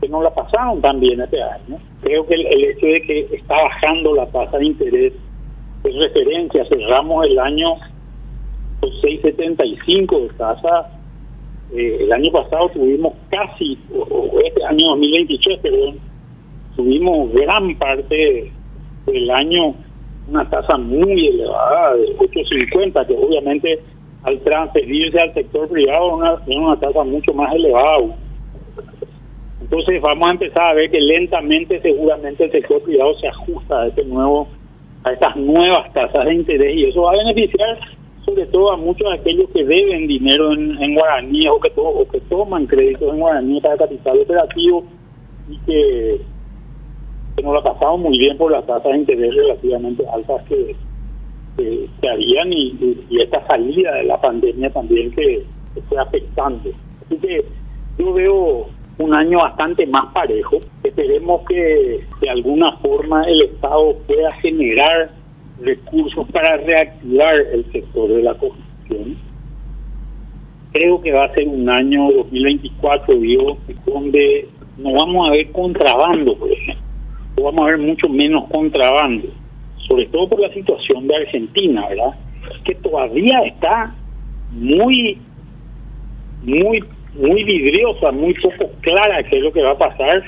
que 0.00 0.08
no 0.08 0.22
la 0.22 0.34
pasaron 0.34 0.80
tan 0.80 0.98
bien 0.98 1.20
este 1.20 1.40
año. 1.40 1.78
Creo 2.02 2.26
que 2.26 2.34
el, 2.34 2.64
hecho 2.64 2.86
de 2.86 3.02
que 3.02 3.20
está 3.32 3.54
bajando 3.54 4.14
la 4.16 4.26
tasa 4.26 4.58
de 4.58 4.66
interés 4.66 5.12
referencia, 5.84 6.64
cerramos 6.68 7.26
el 7.26 7.38
año 7.38 7.74
con 8.80 8.90
6,75 8.90 10.22
de 10.22 10.28
tasa. 10.34 10.90
Eh, 11.72 11.98
el 12.00 12.12
año 12.12 12.32
pasado 12.32 12.68
tuvimos 12.70 13.12
casi, 13.30 13.78
o, 13.94 14.40
este 14.44 14.64
año 14.64 14.90
2023, 14.90 15.60
perdón, 15.60 15.98
tuvimos 16.76 17.32
gran 17.32 17.76
parte 17.76 18.50
del 19.06 19.30
año 19.30 19.74
una 20.28 20.48
tasa 20.48 20.76
muy 20.78 21.28
elevada 21.28 21.94
de 21.94 22.16
8.50, 22.16 23.06
que 23.06 23.14
obviamente 23.14 23.80
al 24.22 24.40
transferirse 24.40 25.20
al 25.20 25.34
sector 25.34 25.68
privado 25.68 26.24
es 26.24 26.56
una, 26.56 26.76
tasa 26.80 27.04
mucho 27.04 27.34
más 27.34 27.54
elevada. 27.54 28.16
Entonces 29.60 30.00
vamos 30.02 30.28
a 30.28 30.32
empezar 30.32 30.66
a 30.68 30.74
ver 30.74 30.90
que 30.90 31.00
lentamente 31.00 31.80
seguramente 31.80 32.44
el 32.44 32.52
sector 32.52 32.82
privado 32.82 33.14
se 33.18 33.28
ajusta 33.28 33.82
a 33.82 33.86
este 33.88 34.04
nuevo 34.04 34.48
a 35.04 35.12
estas 35.12 35.36
nuevas 35.36 35.92
tasas 35.92 36.24
de 36.24 36.34
interés 36.34 36.74
y 36.76 36.84
eso 36.84 37.02
va 37.02 37.12
a 37.12 37.16
beneficiar 37.16 37.78
sobre 38.24 38.46
todo 38.46 38.72
a 38.72 38.76
muchos 38.78 39.06
de 39.06 39.18
aquellos 39.18 39.50
que 39.50 39.62
deben 39.62 40.06
dinero 40.06 40.52
en, 40.54 40.82
en 40.82 40.94
guaraníes 40.94 41.48
o 41.48 41.60
que, 41.60 41.70
o 41.76 42.08
que 42.08 42.20
toman 42.22 42.66
créditos 42.66 43.12
en 43.12 43.20
guaraníes 43.20 43.62
para 43.62 43.76
capital 43.76 44.18
operativo 44.20 44.84
y 45.50 45.58
que, 45.66 46.20
que 47.36 47.42
no 47.42 47.52
lo 47.52 47.58
ha 47.60 47.64
pasado 47.64 47.96
muy 47.96 48.18
bien 48.18 48.36
por 48.36 48.52
las 48.52 48.66
tasas 48.66 48.92
de 48.92 48.98
interés 48.98 49.34
relativamente 49.34 50.04
altas 50.12 50.42
que, 50.48 50.76
que, 51.56 52.08
habían 52.08 52.52
y, 52.52 52.98
esta 53.20 53.46
salida 53.46 53.94
de 53.94 54.04
la 54.04 54.20
pandemia 54.20 54.70
también 54.70 55.10
que, 55.12 55.44
que 55.74 55.80
fue 55.88 55.98
afectando. 55.98 56.70
Así 57.04 57.16
que 57.16 57.44
yo 57.98 58.12
veo 58.12 58.66
un 58.98 59.14
año 59.14 59.38
bastante 59.38 59.86
más 59.86 60.06
parejo. 60.12 60.60
Esperemos 60.82 61.42
que 61.48 62.04
de 62.20 62.30
alguna 62.30 62.72
forma 62.78 63.24
el 63.24 63.42
Estado 63.42 63.96
pueda 64.06 64.30
generar 64.40 65.10
recursos 65.60 66.26
para 66.30 66.56
reactivar 66.58 67.34
el 67.52 67.64
sector 67.72 68.08
de 68.08 68.22
la 68.22 68.34
construcción. 68.34 69.16
Creo 70.72 71.00
que 71.00 71.12
va 71.12 71.26
a 71.26 71.34
ser 71.34 71.46
un 71.46 71.68
año 71.68 72.10
2024, 72.10 73.14
digo, 73.16 73.58
donde 73.86 74.48
no 74.78 74.92
vamos 74.92 75.28
a 75.28 75.32
ver 75.32 75.50
contrabando, 75.52 76.36
por 76.36 76.50
ejemplo. 76.50 76.83
Vamos 77.42 77.60
a 77.60 77.64
ver 77.64 77.78
mucho 77.78 78.08
menos 78.08 78.44
contrabando, 78.50 79.28
sobre 79.88 80.06
todo 80.06 80.28
por 80.28 80.40
la 80.40 80.52
situación 80.52 81.06
de 81.08 81.16
Argentina, 81.16 81.88
¿verdad? 81.88 82.14
Que 82.64 82.74
todavía 82.76 83.40
está 83.46 83.94
muy, 84.52 85.18
muy 86.42 86.82
muy 87.14 87.44
vidriosa, 87.44 88.10
muy 88.10 88.34
poco 88.34 88.70
clara 88.80 89.22
qué 89.24 89.36
es 89.36 89.42
lo 89.42 89.52
que 89.52 89.62
va 89.62 89.72
a 89.72 89.78
pasar. 89.78 90.22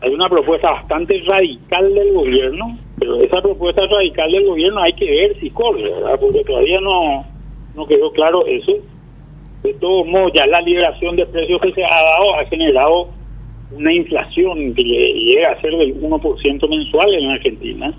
Hay 0.00 0.10
una 0.12 0.28
propuesta 0.28 0.70
bastante 0.70 1.22
radical 1.26 1.94
del 1.94 2.12
gobierno, 2.12 2.78
pero 2.98 3.20
esa 3.20 3.40
propuesta 3.40 3.82
radical 3.86 4.30
del 4.30 4.46
gobierno 4.46 4.82
hay 4.82 4.92
que 4.94 5.10
ver 5.10 5.36
si 5.40 5.50
corre, 5.50 5.82
¿verdad? 5.82 6.18
porque 6.20 6.44
todavía 6.44 6.80
no, 6.80 7.24
no 7.74 7.86
quedó 7.86 8.10
claro 8.12 8.46
eso. 8.46 8.72
De 9.62 9.72
todos 9.74 10.06
modos, 10.06 10.32
ya 10.34 10.46
la 10.46 10.60
liberación 10.60 11.16
de 11.16 11.24
precios 11.26 11.60
que 11.62 11.72
se 11.72 11.82
ha 11.84 12.02
dado 12.02 12.34
ha 12.38 12.44
generado 12.46 13.08
una 13.72 13.92
inflación 13.92 14.74
que 14.74 14.82
llega 14.82 15.52
a 15.52 15.60
ser 15.60 15.76
del 15.76 16.00
1% 16.00 16.68
mensual 16.68 17.14
en 17.14 17.30
Argentina, 17.30 17.94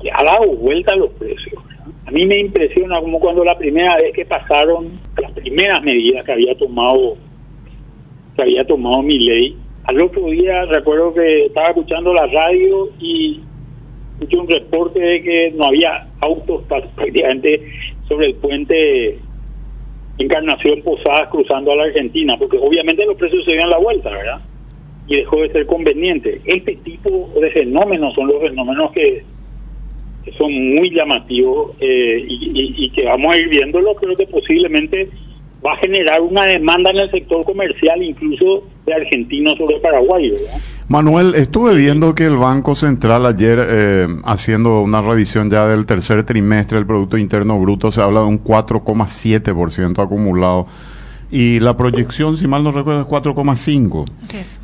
que 0.00 0.10
ha 0.10 0.22
dado 0.22 0.54
vuelta 0.56 0.92
a 0.92 0.96
los 0.96 1.10
precios. 1.12 1.62
A 2.06 2.10
mí 2.10 2.26
me 2.26 2.38
impresiona 2.38 3.00
como 3.00 3.18
cuando 3.18 3.44
la 3.44 3.56
primera 3.56 3.96
vez 3.96 4.12
que 4.14 4.24
pasaron 4.24 5.00
las 5.20 5.32
primeras 5.32 5.82
medidas 5.82 6.24
que 6.24 6.32
había 6.32 6.54
tomado 6.56 7.16
que 8.34 8.42
había 8.42 8.64
tomado 8.64 9.02
mi 9.02 9.18
ley. 9.18 9.56
Al 9.84 10.02
otro 10.02 10.26
día 10.26 10.66
recuerdo 10.66 11.14
que 11.14 11.46
estaba 11.46 11.68
escuchando 11.68 12.12
la 12.12 12.26
radio 12.26 12.90
y 13.00 13.40
escuché 14.14 14.36
un 14.36 14.48
reporte 14.48 15.00
de 15.00 15.22
que 15.22 15.52
no 15.56 15.66
había 15.66 16.06
autos 16.20 16.64
prácticamente 16.64 17.72
sobre 18.08 18.26
el 18.26 18.34
puente 18.34 19.18
Encarnación 20.18 20.82
Posadas 20.82 21.28
cruzando 21.30 21.72
a 21.72 21.76
la 21.76 21.84
Argentina, 21.84 22.36
porque 22.38 22.58
obviamente 22.58 23.04
los 23.04 23.16
precios 23.16 23.44
se 23.44 23.52
dieron 23.52 23.70
la 23.70 23.78
vuelta, 23.78 24.10
¿verdad? 24.10 24.40
Y 25.06 25.16
dejó 25.16 25.42
de 25.42 25.52
ser 25.52 25.66
conveniente. 25.66 26.40
Este 26.44 26.76
tipo 26.76 27.30
de 27.40 27.50
fenómenos 27.50 28.14
son 28.14 28.28
los 28.28 28.40
fenómenos 28.40 28.92
que 28.92 29.22
son 30.38 30.52
muy 30.52 30.90
llamativos 30.90 31.76
eh, 31.80 32.24
y, 32.28 32.90
que 32.90 33.04
vamos 33.04 33.34
a 33.34 33.38
ir 33.38 33.48
viéndolo, 33.48 33.94
creo 33.94 34.16
que 34.16 34.26
posiblemente 34.26 35.08
va 35.64 35.74
a 35.74 35.76
generar 35.76 36.20
una 36.20 36.46
demanda 36.46 36.90
en 36.90 36.98
el 36.98 37.10
sector 37.10 37.44
comercial, 37.44 38.02
incluso 38.02 38.64
de 38.86 38.94
argentinos 38.94 39.56
sobre 39.56 39.78
Paraguay. 39.80 40.32
Manuel, 40.88 41.34
estuve 41.34 41.74
viendo 41.74 42.14
que 42.14 42.26
el 42.26 42.36
Banco 42.36 42.76
Central 42.76 43.26
ayer, 43.26 43.58
eh, 43.68 44.06
haciendo 44.24 44.82
una 44.82 45.00
revisión 45.00 45.50
ya 45.50 45.66
del 45.66 45.84
tercer 45.84 46.22
trimestre 46.22 46.78
del 46.78 46.86
Producto 46.86 47.18
Interno 47.18 47.58
Bruto, 47.58 47.90
se 47.90 48.00
habla 48.00 48.20
de 48.20 48.26
un 48.26 48.44
4,7% 48.44 50.00
acumulado 50.00 50.66
y 51.28 51.58
la 51.58 51.76
proyección, 51.76 52.36
si 52.36 52.46
mal 52.46 52.62
no 52.62 52.70
recuerdo, 52.70 53.00
es 53.00 53.06
4,5. 53.08 54.04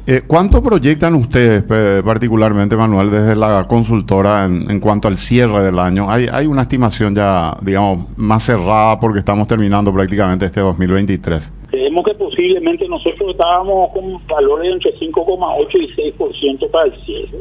Eh, 0.06 0.22
¿Cuánto 0.24 0.62
proyectan 0.62 1.16
ustedes, 1.16 1.64
particularmente, 2.04 2.76
Manuel, 2.76 3.10
desde 3.10 3.34
la 3.34 3.66
consultora 3.66 4.44
en, 4.44 4.78
cuanto 4.78 5.08
al 5.08 5.16
cierre 5.16 5.60
del 5.64 5.80
año? 5.80 6.08
¿Hay, 6.08 6.28
¿Hay 6.32 6.46
una 6.46 6.62
estimación 6.62 7.16
ya, 7.16 7.56
digamos, 7.62 8.06
más 8.16 8.44
cerrada 8.44 9.00
porque 9.00 9.18
estamos 9.18 9.48
terminando 9.48 9.92
prácticamente 9.92 10.46
este 10.46 10.60
2023? 10.60 11.52
Creemos 11.72 12.04
que 12.04 12.14
posiblemente 12.14 12.86
nosotros 12.86 13.30
estábamos 13.30 13.92
con 13.92 14.26
valores 14.26 14.72
entre 14.72 14.94
5,8 14.98 15.68
y 15.72 16.12
6% 16.12 16.70
para 16.70 16.84
el 16.84 17.04
cierre. 17.06 17.38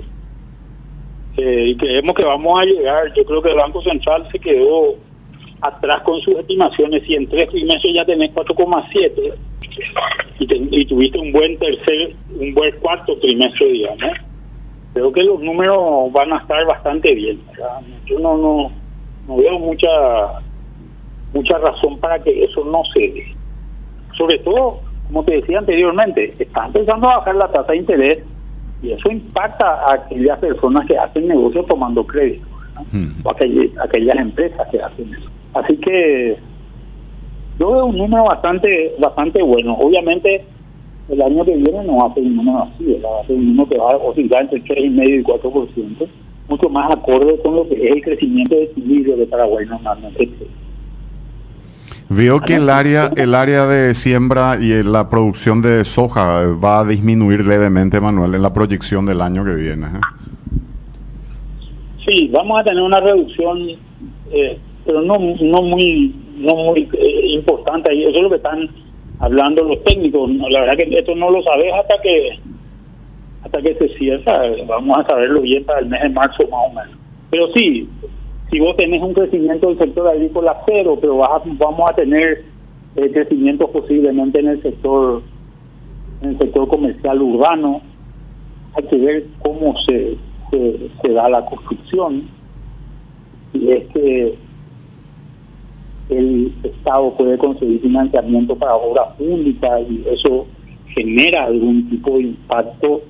Eh, 1.36 1.66
y 1.68 1.76
creemos 1.76 2.16
que 2.16 2.24
vamos 2.24 2.58
a 2.58 2.64
llegar, 2.64 3.14
yo 3.14 3.26
creo 3.26 3.42
que 3.42 3.50
el 3.50 3.58
Banco 3.58 3.82
Central 3.82 4.26
se 4.32 4.40
quedó 4.40 4.96
atrás 5.60 6.02
con 6.04 6.22
sus 6.22 6.36
estimaciones 6.36 7.04
y 7.10 7.16
en 7.16 7.28
tres 7.28 7.50
trimestres 7.50 7.94
ya 7.94 8.06
tenés 8.06 8.34
4,7 8.34 9.34
y, 10.40 10.82
y 10.82 10.86
tuviste 10.86 11.20
un 11.20 11.34
buen 11.34 11.58
tercer, 11.58 12.16
un 12.40 12.54
buen 12.54 12.74
cuarto 12.80 13.18
trimestre, 13.18 13.68
digamos, 13.68 14.14
creo 14.94 15.12
que 15.12 15.24
los 15.24 15.42
números 15.42 16.10
van 16.14 16.32
a 16.32 16.38
estar 16.38 16.66
bastante 16.66 17.14
bien. 17.14 17.42
Yo 18.06 18.18
no, 18.18 18.38
no, 18.38 18.72
no 19.28 19.36
veo 19.36 19.60
mucha 19.60 19.90
mucha 21.34 21.58
razón 21.58 22.00
para 22.00 22.18
que 22.24 22.46
eso 22.46 22.64
no 22.64 22.82
se 22.94 23.10
dé. 23.10 23.41
Sobre 24.22 24.38
todo, 24.38 24.82
como 25.08 25.24
te 25.24 25.34
decía 25.34 25.58
anteriormente, 25.58 26.32
están 26.38 26.68
empezando 26.68 27.10
a 27.10 27.18
bajar 27.18 27.36
la 27.38 27.48
tasa 27.48 27.72
de 27.72 27.80
interés 27.80 28.20
y 28.84 28.92
eso 28.92 29.12
impacta 29.12 29.66
a 29.66 29.96
aquellas 29.96 30.38
personas 30.38 30.86
que 30.86 30.96
hacen 30.96 31.28
negocios 31.28 31.66
tomando 31.66 32.06
crédito, 32.06 32.46
o 33.24 33.32
aquellas, 33.32 33.76
aquellas 33.80 34.16
empresas 34.18 34.68
que 34.70 34.80
hacen 34.80 35.12
eso. 35.12 35.28
Así 35.56 35.76
que 35.78 36.38
yo 37.58 37.72
veo 37.72 37.86
un 37.88 37.98
número 37.98 38.26
bastante 38.26 38.94
bastante 39.00 39.42
bueno. 39.42 39.74
Obviamente 39.80 40.46
el 41.10 41.20
año 41.20 41.44
que 41.44 41.56
viene 41.56 41.84
no 41.84 41.98
va 41.98 42.12
a 42.12 42.14
ser 42.14 42.22
un 42.22 42.36
número 42.36 42.60
así, 42.60 43.02
va 43.04 43.22
a 43.22 43.26
ser 43.26 43.38
un 43.38 43.48
número 43.48 43.70
que 43.70 43.78
va 43.80 43.90
a 43.90 43.98
oscilar 43.98 44.44
entre 44.44 44.62
3,5 44.62 45.20
y 45.20 45.24
4%, 45.24 46.08
mucho 46.48 46.70
más 46.70 46.94
acorde 46.94 47.40
con 47.42 47.56
lo 47.56 47.68
que 47.68 47.74
es 47.74 47.92
el 47.92 48.04
crecimiento 48.04 48.54
de 48.54 48.66
equilibrio 48.66 49.18
de 49.18 49.26
Paraguay 49.26 49.66
normalmente. 49.66 50.30
Veo 52.14 52.42
que 52.42 52.56
el 52.56 52.70
área, 52.70 53.10
el 53.16 53.34
área 53.34 53.66
de 53.66 53.94
siembra 53.94 54.58
y 54.60 54.84
la 54.84 55.10
producción 55.10 55.62
de 55.62 55.86
soja 55.86 56.42
va 56.64 56.80
a 56.80 56.86
disminuir 56.86 57.46
levemente, 57.46 58.02
Manuel, 58.02 58.36
en 58.36 58.42
la 58.42 58.54
proyección 58.54 59.06
del 59.06 59.22
año 59.22 59.46
que 59.46 59.54
viene. 59.54 59.88
¿eh? 59.88 60.02
Sí, 62.06 62.30
vamos 62.34 62.60
a 62.60 62.64
tener 62.66 62.82
una 62.82 63.00
reducción 63.00 63.60
eh, 64.32 64.60
pero 64.86 65.02
no 65.02 65.18
no 65.20 65.62
muy 65.62 66.16
no 66.38 66.56
muy 66.56 66.90
eh, 66.94 67.28
importante 67.28 67.94
y 67.94 68.04
eso 68.04 68.18
es 68.18 68.24
lo 68.24 68.30
que 68.30 68.38
están 68.38 68.70
hablando 69.20 69.64
los 69.64 69.84
técnicos 69.84 70.30
la 70.50 70.62
verdad 70.62 70.78
que 70.78 70.98
esto 70.98 71.16
no 71.16 71.30
lo 71.30 71.44
sabes 71.44 71.72
hasta 71.74 72.02
que 72.02 72.40
hasta 73.44 73.62
que 73.62 73.76
se 73.76 73.90
cierra 73.98 74.42
vamos 74.68 74.98
a 74.98 75.08
saberlo 75.08 75.42
bien 75.42 75.64
para 75.66 75.80
el 75.80 75.88
mes 75.88 76.02
de 76.02 76.10
marzo 76.10 76.44
más 76.50 76.62
o 76.66 76.74
menos 76.74 76.98
pero 77.30 77.48
sí 77.54 77.88
si 78.52 78.60
vos 78.60 78.76
tenés 78.76 79.02
un 79.02 79.14
crecimiento 79.14 79.68
del 79.68 79.78
sector 79.78 80.08
agrícola 80.08 80.62
cero 80.66 80.98
pero 81.00 81.18
vas 81.18 81.42
vamos 81.58 81.90
a 81.90 81.96
tener 81.96 82.44
eh, 82.96 83.10
crecimiento 83.12 83.68
posiblemente 83.72 84.40
en 84.40 84.48
el 84.50 84.62
sector 84.62 85.22
en 86.22 86.30
el 86.32 86.38
sector 86.38 86.68
comercial 86.68 87.22
urbano 87.22 87.82
hay 88.76 88.84
que 88.86 88.98
ver 88.98 89.26
cómo 89.40 89.76
se, 89.88 90.18
se, 90.50 90.90
se 91.02 91.14
da 91.14 91.30
la 91.30 91.46
construcción 91.46 92.24
y 93.54 93.72
es 93.72 93.88
que 93.90 94.38
el 96.10 96.54
Estado 96.64 97.14
puede 97.16 97.38
conseguir 97.38 97.82
financiamiento 97.82 98.56
para 98.56 98.76
obra 98.76 99.14
pública 99.18 99.80
y 99.82 100.04
eso 100.12 100.46
genera 100.94 101.46
algún 101.46 101.90
tipo 101.90 102.18
de 102.18 102.24
impacto 102.24 103.02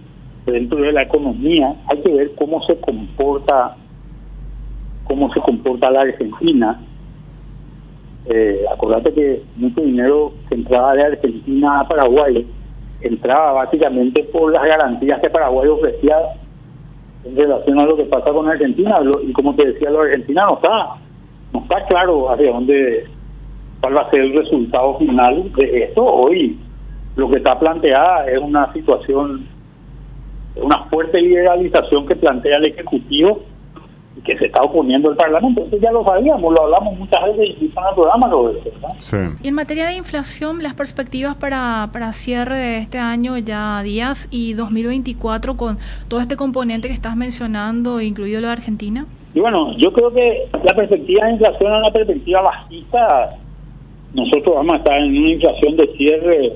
dentro 0.45 0.79
de 0.79 0.91
la 0.91 1.03
economía. 1.03 1.75
Hay 1.87 1.99
que 2.01 2.11
ver 2.11 2.31
cómo 2.35 2.61
se 2.63 2.75
comporta 2.77 3.75
cómo 5.11 5.31
se 5.33 5.41
comporta 5.41 5.91
la 5.91 6.01
Argentina. 6.01 6.79
Eh, 8.27 8.63
acordate 8.71 9.13
que 9.13 9.43
mucho 9.57 9.81
dinero 9.81 10.31
que 10.47 10.55
entraba 10.55 10.93
de 10.93 11.03
Argentina 11.03 11.81
a 11.81 11.87
Paraguay 11.87 12.47
entraba 13.01 13.51
básicamente 13.51 14.23
por 14.25 14.53
las 14.53 14.63
garantías 14.63 15.19
que 15.19 15.29
Paraguay 15.29 15.67
ofrecía 15.67 16.15
en 17.25 17.35
relación 17.35 17.79
a 17.79 17.85
lo 17.85 17.97
que 17.97 18.05
pasa 18.05 18.31
con 18.31 18.47
Argentina. 18.47 18.99
y 19.27 19.33
como 19.33 19.53
te 19.55 19.65
decía, 19.65 19.89
lo 19.89 20.01
Argentina 20.01 20.45
no 20.45 20.53
está, 20.53 20.95
no 21.51 21.59
está 21.59 21.85
claro 21.87 22.31
hacia 22.31 22.53
dónde, 22.53 23.05
cuál 23.81 23.97
va 23.97 24.01
a 24.03 24.11
ser 24.11 24.21
el 24.21 24.33
resultado 24.33 24.97
final 24.97 25.51
de 25.57 25.83
esto. 25.83 26.05
Hoy 26.05 26.57
lo 27.17 27.29
que 27.29 27.37
está 27.37 27.59
planteada 27.59 28.27
es 28.27 28.39
una 28.39 28.71
situación, 28.71 29.45
una 30.55 30.85
fuerte 30.85 31.19
liberalización 31.19 32.07
que 32.07 32.15
plantea 32.15 32.59
el 32.59 32.67
Ejecutivo 32.67 33.50
y 34.17 34.21
que 34.21 34.37
se 34.37 34.45
está 34.45 34.63
oponiendo 34.63 35.09
el 35.11 35.17
Parlamento. 35.17 35.63
Eso 35.65 35.77
ya 35.77 35.91
lo 35.91 36.03
sabíamos, 36.03 36.53
lo 36.53 36.63
hablamos 36.63 36.97
muchas 36.97 37.23
veces 37.25 37.49
incluso 37.49 37.79
en 37.79 37.87
el 37.87 37.95
programa. 37.95 38.27
Lo 38.27 38.53
sí. 38.99 39.17
Y 39.43 39.47
en 39.47 39.53
materia 39.53 39.87
de 39.87 39.93
inflación, 39.95 40.61
las 40.61 40.73
perspectivas 40.73 41.35
para, 41.35 41.89
para 41.93 42.11
cierre 42.11 42.57
de 42.57 42.77
este 42.79 42.97
año 42.97 43.37
ya 43.37 43.81
días 43.83 44.27
y 44.31 44.53
2024 44.53 45.55
con 45.55 45.77
todo 46.07 46.19
este 46.19 46.35
componente 46.35 46.87
que 46.87 46.93
estás 46.93 47.15
mencionando, 47.15 48.01
incluido 48.01 48.41
lo 48.41 48.47
de 48.47 48.53
Argentina. 48.53 49.05
Y 49.33 49.39
bueno, 49.39 49.77
yo 49.77 49.93
creo 49.93 50.11
que 50.11 50.49
la 50.63 50.75
perspectiva 50.75 51.25
de 51.25 51.33
inflación 51.33 51.71
es 51.71 51.79
una 51.79 51.91
perspectiva 51.91 52.41
bajista. 52.41 53.29
Nosotros 54.13 54.55
vamos 54.55 54.73
a 54.73 54.77
estar 54.77 54.97
en 54.97 55.17
una 55.17 55.31
inflación 55.31 55.77
de 55.77 55.87
cierre, 55.95 56.53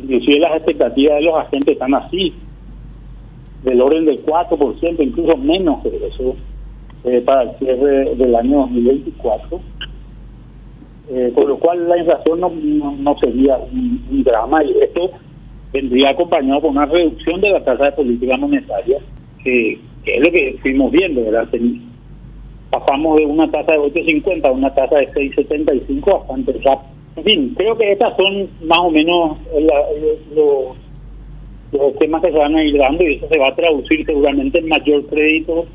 inclusive 0.00 0.38
las 0.38 0.56
expectativas 0.58 1.16
de 1.16 1.22
los 1.22 1.34
agentes 1.36 1.72
están 1.72 1.92
así 1.94 2.32
del 3.64 3.80
orden 3.80 4.04
del 4.04 4.24
4%, 4.24 4.96
incluso 5.00 5.36
menos 5.36 5.82
que 5.82 5.88
eso, 5.88 6.36
eh, 7.04 7.22
para 7.24 7.42
el 7.42 7.58
cierre 7.58 8.14
del 8.14 8.34
año 8.36 8.58
2024. 8.60 9.60
Eh, 11.10 11.32
con 11.34 11.48
lo 11.48 11.58
cual 11.58 11.86
la 11.86 11.98
inflación 11.98 12.40
no, 12.40 13.18
sería 13.18 13.58
un, 13.58 14.24
drama 14.24 14.64
y 14.64 14.70
esto 14.80 15.10
vendría 15.70 16.10
acompañado 16.10 16.62
con 16.62 16.70
una 16.70 16.86
reducción 16.86 17.42
de 17.42 17.50
la 17.50 17.62
tasa 17.62 17.84
de 17.84 17.92
política 17.92 18.36
monetaria, 18.38 18.98
que, 19.42 19.78
es 20.06 20.24
lo 20.24 20.30
que 20.30 20.56
fuimos 20.62 20.90
viendo, 20.92 21.22
¿verdad? 21.24 21.48
Pasamos 22.70 23.18
de 23.18 23.26
una 23.26 23.50
tasa 23.50 23.72
de 23.72 23.78
8.50 23.78 24.46
a 24.46 24.52
una 24.52 24.74
tasa 24.74 24.96
de 24.96 25.12
6.75 25.12 26.20
bastante 26.20 26.52
rápido. 26.52 26.94
En 27.16 27.24
fin, 27.24 27.54
creo 27.54 27.76
que 27.76 27.92
estas 27.92 28.16
son 28.16 28.48
más 28.62 28.80
o 28.80 28.90
menos 28.90 29.38
los 30.34 30.76
los 31.78 31.98
temas 31.98 32.22
que 32.22 32.30
se 32.30 32.38
van 32.38 32.54
a 32.54 32.64
ir 32.64 32.76
dando 32.76 33.02
y 33.02 33.14
eso 33.14 33.28
se 33.28 33.38
va 33.38 33.48
a 33.48 33.54
traducir 33.54 34.04
seguramente 34.06 34.58
en 34.58 34.68
mayor 34.68 35.04
crédito 35.06 35.66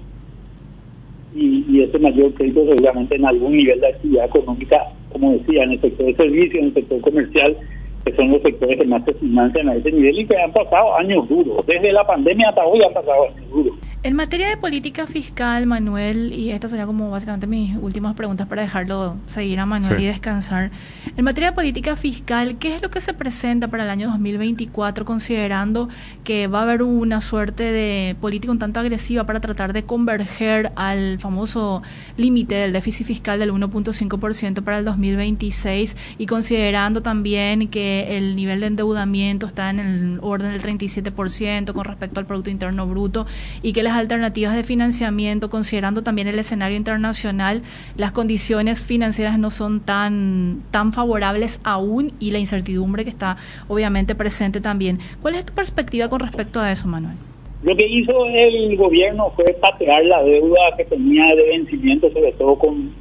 y, 1.36 1.66
y 1.70 1.82
ese 1.84 2.00
mayor 2.00 2.34
crédito 2.34 2.66
seguramente 2.66 3.16
en 3.16 3.26
algún 3.26 3.58
nivel 3.58 3.80
de 3.80 3.88
actividad 3.88 4.26
económica, 4.26 4.84
como 5.12 5.34
decía, 5.34 5.64
en 5.64 5.72
el 5.72 5.82
sector 5.82 6.06
de 6.06 6.16
servicios, 6.16 6.56
en 6.56 6.66
el 6.66 6.74
sector 6.74 7.02
comercial, 7.02 7.58
que 8.06 8.16
son 8.16 8.32
los 8.32 8.42
sectores 8.42 8.80
que 8.80 8.86
más 8.86 9.04
se 9.06 9.14
financian 9.14 9.70
a 9.70 9.76
ese 9.76 9.92
nivel 9.92 10.20
y 10.20 10.26
que 10.26 10.38
han 10.38 10.52
pasado 10.52 10.96
años 10.98 11.28
duros. 11.28 11.66
Desde 11.66 11.92
la 11.92 12.06
pandemia 12.06 12.50
hasta 12.50 12.66
hoy 12.66 12.82
han 12.86 12.94
pasado 12.94 13.26
años 13.26 13.50
duros. 13.50 13.78
En 14.02 14.16
materia 14.16 14.48
de 14.48 14.56
política 14.56 15.08
fiscal, 15.08 15.66
Manuel, 15.66 16.32
y 16.32 16.52
esta 16.52 16.70
sería 16.70 16.86
como 16.86 17.10
básicamente 17.10 17.48
mis 17.48 17.76
últimas 17.76 18.16
preguntas 18.16 18.48
para 18.48 18.62
dejarlo 18.62 19.18
seguir 19.26 19.60
a 19.60 19.66
Manuel 19.66 20.00
y 20.00 20.06
descansar. 20.06 20.72
En 21.18 21.26
materia 21.26 21.50
de 21.50 21.56
política 21.56 21.98
fiscal, 21.98 22.58
¿qué 22.60 22.76
es 22.76 22.82
lo 22.82 22.90
que 22.92 23.02
se 23.02 23.14
presenta 23.14 23.68
para 23.68 23.84
el 23.84 23.90
año 23.90 24.08
2024 24.08 25.04
considerando 25.04 25.90
que 26.24 26.48
va 26.48 26.60
a 26.60 26.62
haber 26.62 26.82
una 26.82 27.20
suerte 27.20 27.64
de 27.74 28.16
política 28.22 28.54
un 28.54 28.60
tanto 28.60 28.80
agresiva 28.80 29.26
para 29.26 29.42
tratar 29.42 29.74
de 29.74 29.84
converger 29.84 30.72
al 30.78 31.20
famoso 31.20 31.84
límite 32.16 32.56
del 32.56 32.72
déficit 32.72 33.06
fiscal 33.06 33.38
del 33.38 33.52
1.5% 33.52 34.64
para 34.64 34.80
el 34.80 34.86
2026 34.86 35.98
y 36.18 36.26
considerando 36.26 37.02
también 37.02 37.68
que 37.68 37.89
el 38.18 38.36
nivel 38.36 38.62
de 38.62 38.68
endeudamiento 38.68 39.46
está 39.46 39.70
en 39.70 39.80
el 39.80 40.20
orden 40.22 40.52
del 40.52 40.62
37% 40.62 41.74
con 41.74 41.84
respecto 41.84 42.20
al 42.20 42.26
Producto 42.26 42.50
Interno 42.50 42.88
Bruto 42.88 43.26
y 43.62 43.74
que 43.74 43.84
alternativas 43.94 44.56
de 44.56 44.64
financiamiento, 44.64 45.50
considerando 45.50 46.04
también 46.04 46.28
el 46.28 46.40
escenario 46.40 46.78
internacional, 46.78 47.62
las 47.98 48.12
condiciones 48.12 48.86
financieras 48.86 49.38
no 49.40 49.52
son 49.52 49.82
tan, 49.82 50.62
tan 50.72 50.94
favorables 50.94 51.62
aún 51.64 52.14
y 52.20 52.32
la 52.32 52.40
incertidumbre 52.40 53.04
que 53.04 53.10
está 53.10 53.38
obviamente 53.68 54.16
presente 54.16 54.62
también. 54.62 55.00
¿Cuál 55.22 55.36
es 55.36 55.46
tu 55.46 55.54
perspectiva 55.54 56.10
con 56.10 56.20
respecto 56.20 56.60
a 56.60 56.72
eso, 56.72 56.88
Manuel? 56.88 57.16
Lo 57.62 57.76
que 57.76 57.86
hizo 57.88 58.26
el 58.26 58.78
gobierno 58.78 59.32
fue 59.36 59.46
patear 59.60 60.06
la 60.06 60.24
deuda 60.24 60.60
que 60.78 60.86
tenía 60.86 61.24
de 61.36 61.44
vencimiento, 61.50 62.10
sobre 62.12 62.32
todo 62.34 62.58
con, 62.58 62.94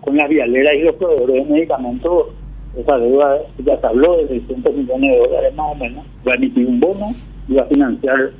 con 0.00 0.16
las 0.16 0.28
vialeras 0.28 0.74
y 0.74 0.82
los 0.82 0.94
proveedores 0.94 1.48
de 1.48 1.52
medicamentos. 1.52 2.26
Esa 2.78 2.96
deuda 2.96 3.38
ya 3.64 3.76
se 3.80 3.86
habló 3.86 4.16
de 4.18 4.28
600 4.28 4.72
millones 4.72 5.10
de 5.10 5.18
dólares 5.18 5.54
más 5.56 5.72
o 5.72 5.74
menos. 5.74 6.04
Va 6.26 6.32
a 6.32 6.36
emitir 6.36 6.64
un 6.64 6.78
bono 6.78 7.08
y 7.48 7.54
va 7.54 7.62
a 7.62 7.66
financiar 7.66 8.30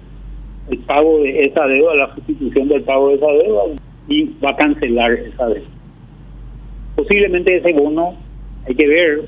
el 0.70 0.78
pago 0.80 1.18
de 1.18 1.46
esa 1.46 1.66
deuda, 1.66 1.94
la 1.96 2.14
sustitución 2.14 2.68
del 2.68 2.82
pago 2.82 3.08
de 3.08 3.14
esa 3.16 3.26
deuda 3.26 3.62
y 4.06 4.24
va 4.44 4.50
a 4.50 4.56
cancelar 4.56 5.12
esa 5.12 5.46
deuda. 5.46 5.66
Posiblemente 6.94 7.56
ese 7.56 7.72
bono, 7.72 8.14
hay 8.66 8.74
que 8.76 8.86
ver, 8.86 9.24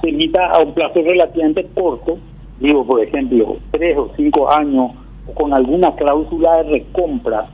se 0.00 0.08
emita 0.08 0.46
a 0.46 0.62
un 0.62 0.72
plazo 0.72 1.02
relativamente 1.02 1.66
corto, 1.74 2.18
digo 2.58 2.86
por 2.86 3.02
ejemplo, 3.02 3.58
tres 3.70 3.98
o 3.98 4.12
cinco 4.16 4.50
años, 4.50 4.92
o 5.26 5.34
con 5.34 5.52
alguna 5.52 5.94
cláusula 5.94 6.62
de 6.62 6.70
recompra 6.70 7.48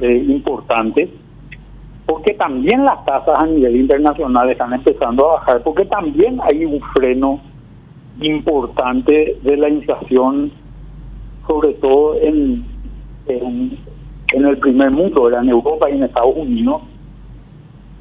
eh, 0.00 0.24
importante, 0.28 1.08
porque 2.06 2.34
también 2.34 2.84
las 2.84 3.04
tasas 3.04 3.38
a 3.42 3.46
nivel 3.46 3.76
internacional 3.76 4.50
están 4.50 4.72
empezando 4.72 5.30
a 5.30 5.34
bajar, 5.34 5.62
porque 5.62 5.86
también 5.86 6.38
hay 6.42 6.64
un 6.64 6.80
freno 6.94 7.40
importante 8.20 9.38
de 9.42 9.56
la 9.56 9.68
inflación 9.68 10.52
sobre 11.46 11.74
todo 11.74 12.16
en, 12.20 12.64
en, 13.26 14.44
el 14.44 14.58
primer 14.58 14.90
mundo, 14.90 15.30
en 15.30 15.48
Europa 15.48 15.90
y 15.90 15.94
en 15.94 16.04
Estados 16.04 16.34
Unidos, 16.36 16.82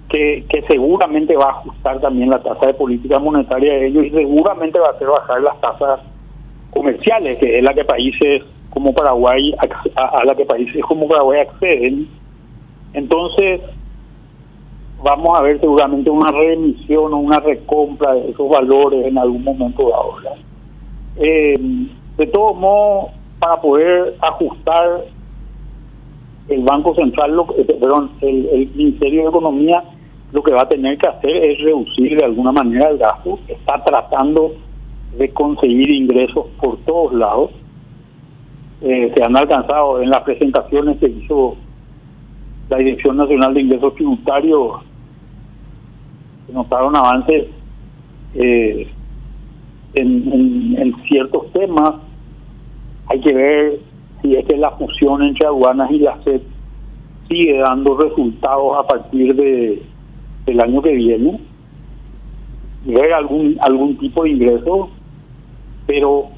que, 0.10 0.46
que 0.50 0.62
seguramente 0.68 1.36
va 1.36 1.46
a 1.46 1.60
ajustar 1.60 2.00
también 2.00 2.30
la 2.30 2.42
tasa 2.42 2.68
de 2.68 2.74
política 2.74 3.20
monetaria 3.20 3.74
de 3.74 3.88
ellos 3.88 4.06
y 4.06 4.12
seguramente 4.12 4.80
va 4.80 4.88
a 4.88 4.92
hacer 4.92 5.08
bajar 5.08 5.42
las 5.42 5.60
tasas 5.60 6.00
comerciales, 6.72 7.38
que 7.40 7.60
es 7.60 7.64
la 7.64 7.74
que 7.74 7.84
países 7.84 8.44
como 8.70 8.94
Paraguay, 8.94 9.54
a, 9.96 10.26
la 10.26 10.36
que 10.36 10.46
países 10.46 10.82
como 10.84 11.08
Paraguay 11.08 11.42
acceden. 11.42 12.08
Entonces, 12.94 13.62
vamos 15.04 15.38
a 15.38 15.44
ver 15.44 15.60
seguramente 15.60 16.10
una 16.10 16.32
reemisión 16.32 17.14
o 17.14 17.18
una 17.18 17.40
recompra 17.40 18.14
de 18.14 18.32
esos 18.32 18.50
valores 18.50 19.06
en 19.06 19.18
algún 19.18 19.44
momento 19.44 19.90
dado. 19.90 20.16
Eh, 21.18 21.54
de 22.18 22.28
todos 22.28 22.58
modos, 22.58 23.12
para 23.40 23.60
poder 23.62 24.16
ajustar 24.22 25.04
el 26.48 26.62
Banco 26.62 26.96
Central, 26.96 27.36
lo, 27.36 27.48
eh, 27.58 27.66
perdón, 27.66 28.12
el, 28.22 28.72
Ministerio 28.76 29.24
de 29.24 29.30
Economía 29.30 29.84
lo 30.32 30.42
que 30.42 30.54
va 30.54 30.64
a 30.64 30.70
tener 30.70 30.98
que 30.98 31.08
hacer 31.08 31.36
es 31.36 31.60
reducir 31.62 32.18
de 32.18 32.26
alguna 32.26 32.52
manera 32.52 32.90
el 32.90 32.98
gasto. 32.98 33.38
Está 33.48 33.84
tratando 33.84 34.54
de 35.18 35.30
conseguir 35.30 35.92
ingresos 35.92 36.48
por 36.60 36.78
todos 36.86 37.14
lados. 37.14 37.52
Eh, 38.82 39.14
se 39.16 39.24
han 39.24 39.38
alcanzado 39.38 40.02
en 40.02 40.10
las 40.10 40.22
presentaciones 40.22 40.98
que 40.98 41.08
hizo 41.08 41.56
la 42.70 42.78
Dirección 42.78 43.18
Nacional 43.18 43.54
de 43.54 43.62
Ingresos 43.62 43.94
Tributarios, 43.94 44.82
notaron 46.52 46.96
avances 46.96 47.48
eh, 48.36 48.88
en, 49.96 50.76
en 50.78 50.96
ciertos 51.08 51.52
temas. 51.54 51.96
Hay 53.08 53.20
que 53.22 53.34
ver 53.34 53.80
si 54.22 54.36
es 54.36 54.46
que 54.46 54.58
la 54.58 54.72
fusión 54.72 55.22
entre 55.24 55.48
aduanas 55.48 55.92
y 55.92 56.00
la 56.00 56.22
SED 56.24 56.42
sigue 57.30 57.58
dando 57.60 57.98
resultados 57.98 58.80
a 58.80 58.88
partir 58.88 59.36
de 59.36 59.82
del 60.46 60.60
año 60.60 60.82
que 60.82 60.92
viene. 60.92 61.40
Ver 62.86 63.14
algún 63.14 63.58
algún 63.62 63.98
tipo 63.98 64.24
de 64.24 64.32
ingreso 64.32 64.90
pero 65.86 66.30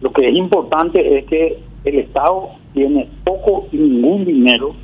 lo 0.00 0.12
que 0.12 0.28
es 0.28 0.36
importante 0.36 1.18
es 1.18 1.26
que 1.26 1.62
el 1.84 1.98
Estado 2.00 2.50
tiene 2.72 3.08
poco 3.24 3.66
y 3.72 3.76
ningún 3.76 4.24
dinero 4.24 4.74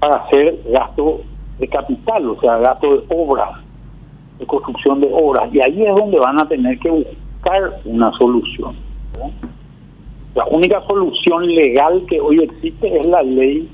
para 0.00 0.24
hacer 0.24 0.60
gasto 0.70 1.22
de 1.58 1.68
capital, 1.68 2.28
o 2.28 2.40
sea, 2.40 2.58
gasto 2.58 2.98
de 2.98 3.04
obras, 3.08 3.60
de 4.38 4.46
construcción 4.46 5.00
de 5.00 5.08
obras, 5.12 5.52
y 5.52 5.60
ahí 5.60 5.84
es 5.84 5.94
donde 5.94 6.18
van 6.18 6.40
a 6.40 6.48
tener 6.48 6.78
que 6.78 6.90
buscar 6.90 7.80
una 7.84 8.10
solución. 8.12 8.74
La 10.34 10.44
única 10.46 10.82
solución 10.86 11.46
legal 11.46 12.04
que 12.08 12.20
hoy 12.20 12.40
existe 12.40 12.98
es 12.98 13.06
la 13.06 13.22
ley 13.22 13.68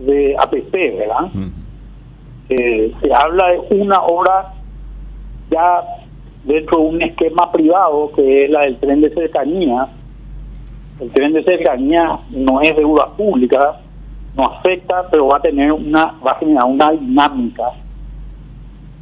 de 0.00 0.36
APP, 0.36 0.72
¿verdad? 0.72 1.30
Eh, 2.48 2.92
se 3.00 3.14
habla 3.14 3.52
de 3.52 3.60
una 3.76 4.02
hora 4.02 4.54
ya 5.50 5.84
dentro 6.44 6.78
de 6.78 6.84
un 6.84 7.02
esquema 7.02 7.50
privado 7.52 8.10
que 8.14 8.44
es 8.44 8.50
la 8.50 8.62
del 8.62 8.76
tren 8.78 9.00
de 9.00 9.10
cercanía. 9.10 9.88
El 11.00 11.10
tren 11.10 11.32
de 11.32 11.44
cercanía 11.44 12.18
no 12.30 12.60
es 12.60 12.74
deuda 12.74 13.08
pública, 13.16 13.80
no 14.36 14.44
afecta, 14.44 15.08
pero 15.10 15.28
va 15.28 15.38
a 15.38 15.42
tener 15.42 15.70
una, 15.72 16.14
va 16.26 16.32
a 16.32 16.38
generar 16.38 16.64
una 16.64 16.90
dinámica 16.90 17.72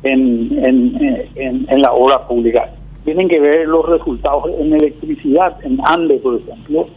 en, 0.04 0.50
en, 0.64 1.66
en, 1.68 1.82
la 1.82 1.92
obra 1.92 2.26
pública 2.28 2.70
tienen 3.04 3.28
que 3.28 3.40
ver 3.40 3.66
los 3.66 3.86
resultados 3.88 4.44
en 4.58 4.72
electricidad, 4.74 5.56
en 5.64 5.78
ANDE, 5.84 6.18
por 6.18 6.36
ejemplo, 6.36 6.88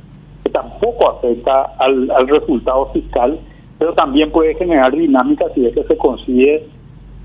que 0.43 0.49
tampoco 0.49 1.11
afecta 1.11 1.73
al, 1.79 2.11
al 2.11 2.27
resultado 2.27 2.87
fiscal, 2.93 3.39
pero 3.79 3.93
también 3.93 4.31
puede 4.31 4.55
generar 4.55 4.91
dinámicas 4.91 5.51
si 5.53 5.65
es 5.65 5.73
que 5.73 5.83
se 5.83 5.97
consigue 5.97 6.67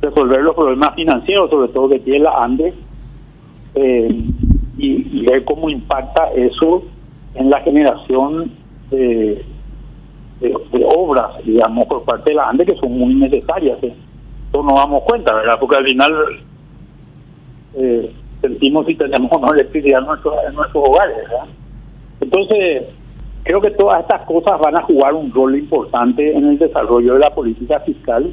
resolver 0.01 0.43
los 0.43 0.55
problemas 0.55 0.95
financieros, 0.95 1.51
sobre 1.51 1.69
todo 1.69 1.89
que 1.89 2.01
tiene 2.01 2.21
la 2.21 2.43
ANDE, 2.43 2.75
eh, 3.75 4.25
y, 4.77 5.25
ver 5.27 5.45
cómo 5.45 5.71
impacta 5.71 6.31
eso 6.35 6.83
en 7.35 7.51
la 7.51 7.61
generación 7.61 8.51
de, 8.91 9.45
de, 10.41 10.87
obras, 10.97 11.45
digamos, 11.45 11.87
por 11.87 12.05
parte 12.05 12.31
de 12.31 12.37
la 12.37 12.49
ANDE 12.49 12.67
que 12.67 12.77
son 12.77 12.99
muy 12.99 13.15
necesarias. 13.15 13.79
¿eh? 13.83 13.95
Entonces 14.53 14.71
nos 14.71 14.81
damos 14.81 15.03
cuenta, 15.05 15.35
¿verdad? 15.35 15.55
Porque 15.59 15.77
al 15.77 15.85
final 15.85 16.13
eh, 17.75 18.13
sentimos 18.43 18.87
si 18.87 18.95
tenemos 18.97 19.33
o 19.33 19.39
no 19.39 19.55
electricidad 19.55 20.01
en, 20.01 20.49
en 20.49 20.55
nuestros 20.55 20.89
hogares, 20.89 21.17
¿verdad? 21.17 21.47
Entonces, 22.21 22.83
creo 23.45 23.61
que 23.63 23.71
todas 23.71 24.01
estas 24.01 24.27
cosas 24.27 24.61
van 24.61 24.77
a 24.77 24.83
jugar 24.83 25.15
un 25.15 25.33
rol 25.33 25.57
importante 25.57 26.37
en 26.37 26.45
el 26.51 26.59
desarrollo 26.59 27.15
de 27.15 27.21
la 27.21 27.35
política 27.35 27.81
fiscal, 27.81 28.31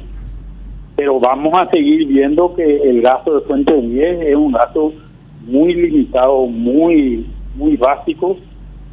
pero 0.94 1.18
vamos 1.18 1.54
a 1.54 1.70
seguir 1.70 2.06
viendo 2.06 2.54
que 2.54 2.90
el 2.90 3.00
gasto 3.00 3.36
de 3.36 3.46
fuente 3.46 3.74
10 3.74 4.20
es 4.20 4.36
un 4.36 4.52
gasto 4.52 4.92
muy 5.46 5.72
limitado, 5.72 6.44
muy 6.46 7.26
muy 7.54 7.76
básico, 7.76 8.36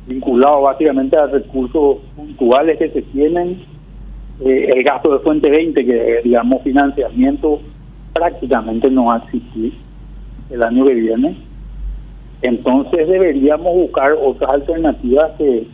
vinculado 0.08 0.62
básicamente 0.62 1.18
a 1.18 1.28
recursos 1.28 1.98
puntuales 2.16 2.78
que 2.78 2.90
se 2.90 3.02
tienen, 3.02 3.62
eh, 4.40 4.70
el 4.76 4.84
gasto 4.84 5.14
de 5.14 5.20
fuente 5.20 5.50
20, 5.50 5.86
que 5.86 6.22
digamos 6.24 6.62
financiamiento 6.64 7.60
prácticamente 8.14 8.90
no 8.90 9.06
va 9.06 9.16
a 9.16 9.18
existir 9.20 9.74
el 10.50 10.64
año 10.64 10.86
que 10.86 10.94
viene. 10.94 11.38
Entonces 12.42 13.08
deberíamos 13.08 13.74
buscar 13.74 14.14
otras 14.14 14.54
alternativas 14.54 15.32
que, 15.38 15.68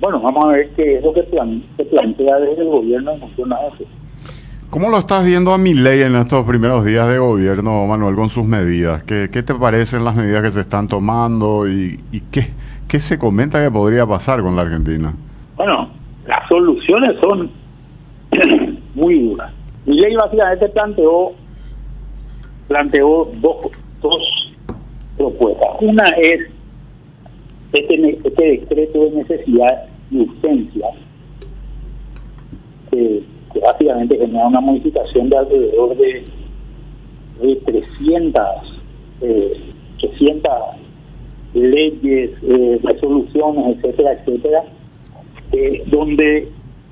bueno, 0.00 0.20
vamos 0.20 0.44
a 0.44 0.48
ver 0.48 0.70
qué 0.76 0.96
es 0.96 1.02
lo 1.02 1.12
que 1.12 1.22
se 1.22 1.84
plantea 1.84 2.36
desde 2.38 2.62
el 2.62 2.68
gobierno 2.68 3.12
en 3.12 3.20
función 3.20 3.52
a 3.52 3.66
eso. 3.66 3.84
¿Cómo 4.70 4.90
lo 4.90 4.98
estás 4.98 5.24
viendo 5.24 5.52
a 5.52 5.58
mi 5.58 5.72
ley 5.72 6.02
en 6.02 6.14
estos 6.14 6.44
primeros 6.44 6.84
días 6.84 7.08
de 7.08 7.18
gobierno, 7.18 7.86
Manuel, 7.86 8.14
con 8.14 8.28
sus 8.28 8.44
medidas? 8.44 9.02
¿Qué, 9.02 9.30
qué 9.32 9.42
te 9.42 9.54
parecen 9.54 10.04
las 10.04 10.14
medidas 10.14 10.42
que 10.42 10.50
se 10.50 10.60
están 10.60 10.88
tomando 10.88 11.66
y, 11.66 11.98
y 12.12 12.20
qué, 12.30 12.48
qué 12.86 13.00
se 13.00 13.18
comenta 13.18 13.64
que 13.64 13.70
podría 13.70 14.06
pasar 14.06 14.42
con 14.42 14.54
la 14.54 14.62
Argentina? 14.62 15.14
Bueno, 15.56 15.88
las 16.28 16.48
soluciones 16.48 17.16
son 17.20 17.50
muy 18.94 19.18
duras. 19.20 19.52
Mi 19.86 19.98
ley 19.98 20.14
básicamente 20.14 20.68
planteó 20.68 21.32
planteó 22.68 23.30
dos, 23.40 23.56
dos 24.02 24.54
propuestas. 25.16 25.68
Una 25.80 26.04
es 26.10 26.40
este, 27.72 28.18
este 28.24 28.44
decreto 28.44 29.04
de 29.04 29.10
necesidad 29.10 29.86
y 30.10 30.20
urgencia 30.20 30.86
que 32.90 33.22
que 33.52 33.60
básicamente 33.60 34.18
genera 34.18 34.46
una 34.46 34.60
modificación 34.60 35.30
de 35.30 35.38
alrededor 35.38 35.96
de, 35.96 36.24
de 37.40 37.56
300, 37.56 38.42
eh, 39.22 39.60
300 40.00 40.52
leyes, 41.54 42.30
eh, 42.42 42.80
resoluciones, 42.82 43.76
etcétera, 43.78 44.12
etcétera, 44.12 44.64
eh, 45.52 45.82
donde 45.86 46.48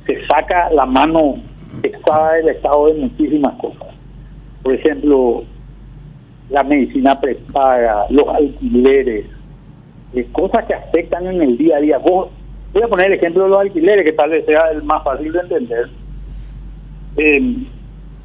se 0.06 0.26
saca 0.26 0.70
la 0.70 0.86
mano 0.86 1.34
pesada 1.82 2.34
del 2.34 2.48
Estado 2.48 2.86
de 2.86 2.94
muchísimas 2.94 3.54
cosas. 3.60 3.88
Por 4.62 4.74
ejemplo, 4.74 5.44
la 6.50 6.62
medicina 6.62 7.20
prepaga, 7.20 8.06
los 8.10 8.28
alquileres, 8.28 9.26
eh, 10.14 10.26
cosas 10.32 10.64
que 10.66 10.74
afectan 10.74 11.26
en 11.26 11.42
el 11.42 11.58
día 11.58 11.76
a 11.76 11.80
día. 11.80 11.98
voy 11.98 12.82
a 12.82 12.88
poner 12.88 13.06
el 13.06 13.14
ejemplo 13.14 13.44
de 13.44 13.50
los 13.50 13.60
alquileres, 13.60 14.04
que 14.04 14.12
tal 14.12 14.30
vez 14.30 14.44
sea 14.46 14.70
el 14.70 14.82
más 14.82 15.02
fácil 15.02 15.32
de 15.32 15.40
entender 15.40 15.88
eh, 17.16 17.56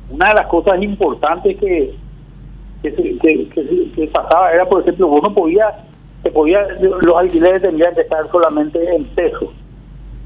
una 0.10 0.30
de 0.30 0.34
las 0.36 0.48
cosas 0.48 0.82
importantes 0.82 1.58
que 1.58 1.96
que, 2.82 4.10
pasaba 4.12 4.52
era, 4.52 4.68
por 4.68 4.82
ejemplo, 4.82 5.08
vos 5.08 5.22
no 5.24 5.34
podías, 5.34 5.74
podía, 6.34 6.66
los 6.80 7.16
alquileres 7.16 7.62
tendrían 7.62 7.94
que 7.94 8.02
estar 8.02 8.30
solamente 8.32 8.80
en 8.96 9.06
pesos. 9.06 9.50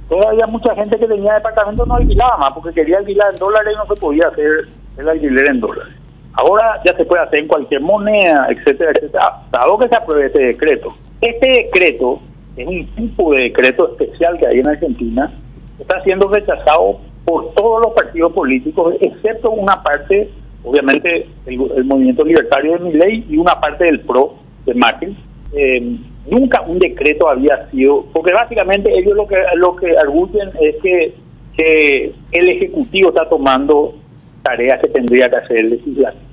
Todavía 0.10 0.46
mucha 0.46 0.76
gente 0.76 1.00
que 1.00 1.08
tenía 1.08 1.34
departamento 1.34 1.86
no 1.86 1.96
alquilaba 1.96 2.38
más 2.38 2.52
porque 2.52 2.74
quería 2.74 3.00
alquilar 3.00 3.34
en 3.34 3.40
dólares 3.40 3.74
y 3.74 3.78
no 3.78 3.96
se 3.96 4.00
podía 4.00 4.28
hacer 4.28 4.68
el 4.98 5.10
alquiler 5.10 5.50
en 5.50 5.60
dólares. 5.60 5.94
Ahora 6.34 6.82
ya 6.86 6.96
se 6.96 7.06
puede 7.06 7.24
hacer 7.24 7.40
en 7.40 7.48
cualquier 7.48 7.82
moneda, 7.82 8.48
etcétera, 8.50 8.92
etcétera, 8.92 9.42
dado 9.52 9.78
que 9.78 9.88
se 9.88 9.96
apruebe 9.96 10.28
este 10.28 10.44
decreto. 10.44 10.94
Este 11.22 11.48
decreto 11.48 12.20
es 12.56 12.68
un 12.68 12.88
tipo 12.96 13.34
de 13.34 13.44
decreto 13.44 13.90
especial 13.92 14.38
que 14.38 14.48
hay 14.48 14.60
en 14.60 14.68
Argentina, 14.68 15.34
está 15.80 16.02
siendo 16.04 16.28
rechazado 16.28 17.00
por 17.26 17.54
todos 17.54 17.82
los 17.84 17.94
partidos 17.94 18.34
políticos, 18.34 18.96
excepto 19.00 19.50
una 19.52 19.82
parte, 19.82 20.30
obviamente 20.64 21.28
el, 21.46 21.86
movimiento 21.86 22.24
libertario 22.24 22.74
de 22.74 22.80
mi 22.80 22.94
ley 22.94 23.26
y 23.30 23.38
una 23.38 23.60
parte 23.60 23.86
del 23.86 24.02
PRO 24.02 24.36
de 24.66 24.74
Macri. 24.76 25.18
Eh, 25.54 25.98
nunca 26.30 26.62
un 26.62 26.80
decreto 26.80 27.30
había 27.30 27.70
sido, 27.70 28.06
porque 28.14 28.34
básicamente 28.34 28.92
ellos 28.98 29.16
lo 29.16 29.28
que 29.28 29.38
lo 29.56 29.76
que 29.76 29.98
arguyen 29.98 30.50
es 30.60 30.76
que, 30.82 31.14
que 31.58 32.14
el 32.32 32.50
Ejecutivo 32.50 33.10
está 33.10 33.28
tomando 33.30 33.96
tareas 34.44 34.80
que 34.82 34.90
tendría 34.90 35.30
que 35.30 35.38
hacer 35.38 35.58
el 35.58 35.70
legislativo. 35.72 36.26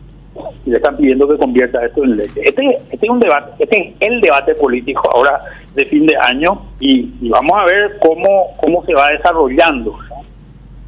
Y 0.65 0.71
le 0.71 0.77
están 0.77 0.97
pidiendo 0.97 1.29
que 1.29 1.37
convierta 1.37 1.85
esto 1.85 2.05
en 2.05 2.17
ley. 2.17 2.27
Este, 2.37 2.79
este 2.91 3.07
es 3.07 3.11
un 3.11 3.21
debate, 3.21 3.53
este 3.59 3.79
es 3.79 3.95
el 4.01 4.21
debate 4.21 4.55
político 4.55 5.11
ahora 5.15 5.39
de 5.75 5.85
fin 5.85 6.07
de 6.07 6.17
año 6.17 6.63
y, 6.81 7.13
y 7.21 7.29
vamos 7.29 7.61
a 7.61 7.67
ver 7.67 7.99
cómo, 8.01 8.57
cómo 8.57 8.83
se 8.87 8.95
va 8.95 9.11
desarrollando. 9.11 9.99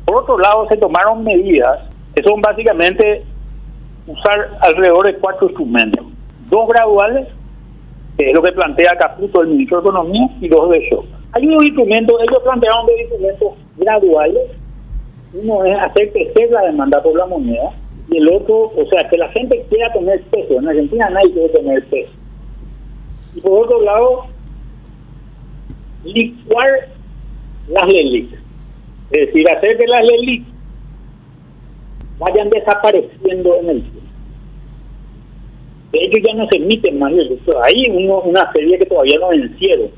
Por 0.06 0.22
otro 0.22 0.38
lado, 0.38 0.66
se 0.68 0.76
tomaron 0.78 1.24
medidas 1.24 1.80
que 2.14 2.22
son 2.22 2.40
básicamente 2.40 3.22
usar 4.06 4.50
alrededor 4.60 5.06
de 5.06 5.14
cuatro 5.16 5.46
instrumentos. 5.48 6.06
Dos 6.48 6.68
graduales, 6.68 7.28
que 8.16 8.26
es 8.28 8.34
lo 8.34 8.42
que 8.42 8.52
plantea 8.52 8.96
Caputo, 8.96 9.42
el 9.42 9.48
ministro 9.48 9.78
de 9.78 9.88
Economía, 9.88 10.28
y 10.40 10.48
dos 10.48 10.70
de 10.70 10.80
shock. 10.88 11.04
Hay 11.32 11.46
unos 11.46 11.64
instrumentos, 11.64 12.16
ellos 12.20 12.42
plantearon 12.42 12.86
dos 12.86 13.00
instrumentos 13.00 13.52
graduales. 13.76 14.50
Uno 15.32 15.64
es 15.64 15.78
hacer 15.78 16.12
crecer 16.12 16.50
la 16.50 16.62
demanda 16.62 17.02
por 17.02 17.16
la 17.16 17.26
moneda, 17.26 17.72
y 18.08 18.18
el 18.18 18.32
otro, 18.32 18.72
o 18.76 18.86
sea, 18.90 19.08
que 19.08 19.18
la 19.18 19.28
gente 19.30 19.64
quiera 19.68 19.92
tener 19.92 20.22
peso. 20.24 20.58
En 20.58 20.68
Argentina 20.68 21.10
nadie 21.10 21.32
quiere 21.32 21.48
tener 21.48 21.84
peso. 21.86 22.12
Y 23.34 23.40
por 23.40 23.64
otro 23.64 23.80
lado, 23.82 24.26
licuar 26.04 26.88
las 27.68 27.86
leyes. 27.86 28.28
Es 29.10 29.26
decir, 29.26 29.48
hacer 29.48 29.76
que 29.76 29.86
las 29.86 30.04
leyes 30.04 30.46
vayan 32.18 32.50
desapareciendo 32.50 33.56
en 33.56 33.70
el 33.70 33.82
tiempo. 33.82 34.03
Ellos 36.00 36.20
ya 36.26 36.34
no 36.34 36.46
se 36.48 36.56
emiten 36.56 36.98
más 36.98 37.12
Hay 37.64 37.82
una 37.90 38.52
serie 38.52 38.78
que 38.78 38.86
todavía 38.86 39.18
no 39.18 39.28
vencieron. 39.28 39.90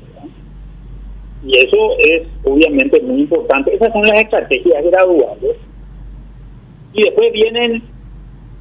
Y 1.45 1.57
eso 1.57 1.95
es 1.99 2.27
obviamente 2.43 3.01
muy 3.01 3.21
importante. 3.21 3.73
Esas 3.73 3.91
son 3.93 4.01
las 4.03 4.19
estrategias 4.19 4.83
graduales. 4.83 5.57
Y 6.93 7.03
después 7.03 7.31
vienen 7.31 7.83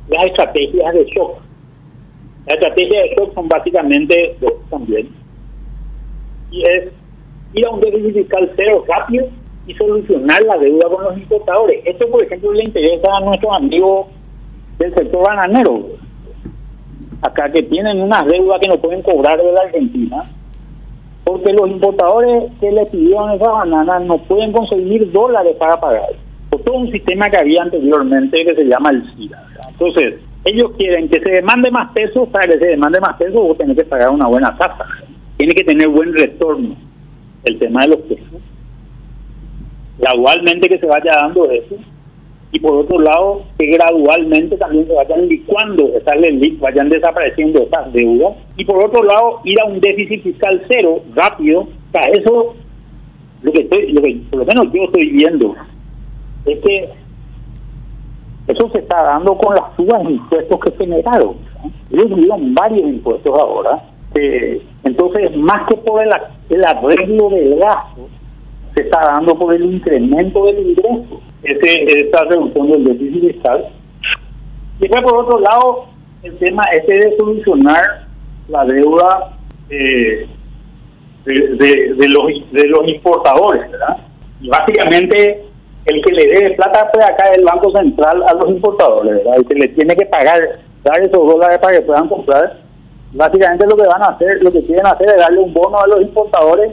las 0.09 0.27
estrategias 0.27 0.95
de 0.95 1.05
shock. 1.07 1.41
Las 2.47 2.55
estrategias 2.57 3.03
de 3.03 3.15
shock 3.17 3.35
son 3.35 3.49
básicamente 3.49 4.37
dos 4.41 4.55
también. 4.71 5.09
Y 6.51 6.63
es 6.63 6.93
ir 7.55 7.67
a 7.67 7.71
un 7.71 7.81
déficit 7.81 8.15
fiscal 8.15 8.53
cero 8.57 8.85
rápido 8.87 9.27
y 9.67 9.75
solucionar 9.75 10.43
la 10.45 10.59
deuda 10.59 10.89
con 10.89 11.05
los 11.05 11.19
importadores. 11.19 11.83
Esto, 11.85 12.09
por 12.09 12.23
ejemplo, 12.23 12.53
le 12.53 12.65
interesa 12.65 13.09
a 13.17 13.21
nuestros 13.21 13.53
amigos 13.53 14.07
del 14.79 14.95
sector 14.95 15.27
bananero, 15.27 15.89
acá 17.27 17.49
que 17.51 17.63
tienen 17.63 18.01
unas 18.01 18.25
deudas 18.27 18.61
que 18.61 18.69
no 18.69 18.77
pueden 18.79 19.03
cobrar 19.03 19.39
de 19.39 19.53
la 19.53 19.63
Argentina, 19.63 20.25
porque 21.25 21.53
los 21.53 21.69
importadores 21.69 22.53
que 22.61 22.71
le 22.71 22.87
pidieron 22.87 23.33
esas 23.33 23.49
bananas 23.49 24.03
no 24.05 24.19
pueden 24.19 24.53
conseguir 24.53 25.11
dólares 25.13 25.57
para 25.59 25.81
pagar. 25.81 26.11
Por 26.51 26.63
todo 26.63 26.77
un 26.77 26.91
sistema 26.91 27.29
que 27.29 27.39
había 27.39 27.63
anteriormente 27.63 28.45
que 28.45 28.55
se 28.55 28.65
llama 28.65 28.91
el 28.91 29.05
CIRA. 29.15 29.43
Entonces, 29.69 30.15
ellos 30.45 30.71
quieren 30.77 31.09
que 31.09 31.19
se 31.19 31.31
demande 31.31 31.71
más 31.71 31.93
pesos, 31.93 32.29
para 32.29 32.47
que 32.47 32.59
se 32.59 32.67
demande 32.69 33.01
más 33.01 33.17
pesos 33.17 33.35
vos 33.35 33.59
tenés 33.59 33.77
que 33.77 33.85
pagar 33.85 34.11
una 34.11 34.29
buena 34.29 34.57
tasa. 34.57 34.87
Tiene 35.37 35.55
que 35.55 35.65
tener 35.65 35.89
buen 35.89 36.15
retorno 36.15 36.77
el 37.45 37.59
tema 37.59 37.83
de 37.83 37.89
los 37.89 37.99
pesos 38.01 38.27
gradualmente 39.99 40.69
que 40.69 40.79
se 40.79 40.87
vaya 40.87 41.13
dando 41.23 41.51
eso 41.51 41.77
y 42.57 42.59
por 42.59 42.75
otro 42.75 42.99
lado 42.99 43.43
que 43.59 43.67
gradualmente 43.67 44.57
también 44.57 44.87
se 44.87 44.95
vayan 44.95 45.29
licuando 45.29 45.91
esas 45.95 46.17
leyes, 46.19 46.59
vayan 46.59 46.89
desapareciendo 46.89 47.63
esas 47.63 47.93
deudas 47.93 48.33
y 48.57 48.65
por 48.65 48.83
otro 48.83 49.05
lado 49.05 49.41
ir 49.45 49.61
a 49.61 49.67
un 49.67 49.79
déficit 49.79 50.23
fiscal 50.23 50.63
cero 50.67 51.03
rápido, 51.15 51.69
para 51.93 52.09
eso 52.09 52.55
lo 53.43 53.53
que 53.53 53.61
estoy, 53.61 53.93
lo 53.93 54.01
que 54.01 54.23
por 54.31 54.39
lo 54.39 54.47
menos 54.47 54.73
yo 54.73 54.85
estoy 54.85 55.11
viendo 55.11 55.55
es 56.47 56.59
que 56.61 56.89
eso 58.49 58.71
se 58.71 58.79
está 58.79 59.03
dando 59.03 59.37
con 59.37 59.55
las 59.55 59.77
subas 59.77 60.03
impuestos 60.09 60.59
que 60.61 60.73
generaron. 60.79 61.35
Ellos 61.91 62.09
tuvieron 62.09 62.55
varios 62.55 62.89
impuestos 62.89 63.39
ahora. 63.39 63.83
entonces, 64.83 65.37
más 65.37 65.69
que 65.69 65.77
por 65.77 66.03
el 66.03 66.11
el 66.49 66.65
arreglo 66.65 67.29
del 67.29 67.57
gasto 67.59 68.09
se 68.77 68.83
está 68.83 69.01
dando 69.15 69.37
por 69.39 69.55
el 69.55 69.65
incremento 69.65 70.45
del 70.47 70.71
ingreso, 70.71 71.21
ese, 71.47 72.09
esa 72.09 72.25
reducción 72.25 72.73
del 72.73 72.85
déficit 72.85 73.33
fiscal. 73.33 73.69
Y 74.79 74.83
después, 74.83 75.03
por 75.03 75.25
otro 75.25 75.41
lado, 75.41 75.87
el 76.23 76.37
tema 76.39 76.65
este 76.73 76.95
de 76.95 77.17
solucionar 77.17 78.07
la 78.49 78.65
deuda 78.65 79.39
eh, 79.71 80.29
de, 81.25 81.95
de, 81.97 82.09
los, 82.09 82.25
de 82.53 82.69
los 82.69 82.89
importadores, 82.89 83.71
¿verdad? 83.71 83.97
Y 84.41 84.49
básicamente 84.49 85.45
el 85.87 86.03
que 86.03 86.13
le 86.13 86.27
debe 86.27 86.57
plata 86.57 86.91
pues 86.93 87.05
acá 87.05 87.29
el 87.29 87.45
Banco 87.45 87.71
Central 87.73 88.23
a 88.29 88.35
los 88.35 88.49
importadores, 88.49 89.17
¿verdad? 89.17 89.37
El 89.37 89.47
que 89.47 89.55
le 89.55 89.69
tiene 89.69 89.97
que 89.97 90.07
pagar, 90.07 90.41
dar 90.85 91.01
esos 91.01 91.27
dólares 91.27 91.59
para 91.59 91.79
que 91.79 91.83
puedan 91.83 92.09
comprar. 92.09 92.61
Básicamente 93.13 93.67
lo 93.67 93.77
que 93.77 93.87
van 93.87 94.03
a 94.03 94.09
hacer, 94.09 94.43
lo 94.43 94.53
que 94.53 94.65
quieren 94.65 94.87
hacer 94.87 95.09
es 95.09 95.17
darle 95.17 95.39
un 95.41 95.55
bono 95.55 95.79
a 95.79 95.87
los 95.87 96.01
importadores. 96.01 96.73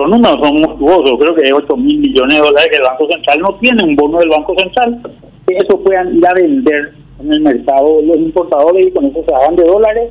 Los 0.00 0.10
números 0.10 0.38
son 0.42 0.60
monstruosos, 0.60 1.18
creo 1.18 1.34
que 1.34 1.42
es 1.42 1.52
8 1.52 1.76
mil 1.76 1.98
millones 1.98 2.36
de 2.36 2.42
dólares 2.42 2.68
que 2.70 2.76
el 2.76 2.82
Banco 2.82 3.08
Central 3.10 3.40
no 3.40 3.54
tiene 3.60 3.84
un 3.84 3.96
bono 3.96 4.18
del 4.18 4.28
Banco 4.30 4.54
Central. 4.58 5.02
Que 5.46 5.56
eso 5.56 5.78
puedan 5.80 6.16
ir 6.16 6.26
a 6.26 6.34
vender 6.34 6.94
en 7.20 7.32
el 7.32 7.40
mercado 7.40 8.00
los 8.02 8.16
importadores 8.16 8.86
y 8.86 8.90
con 8.92 9.04
eso 9.06 9.24
se 9.26 9.34
hagan 9.34 9.56
de 9.56 9.64
dólares 9.64 10.10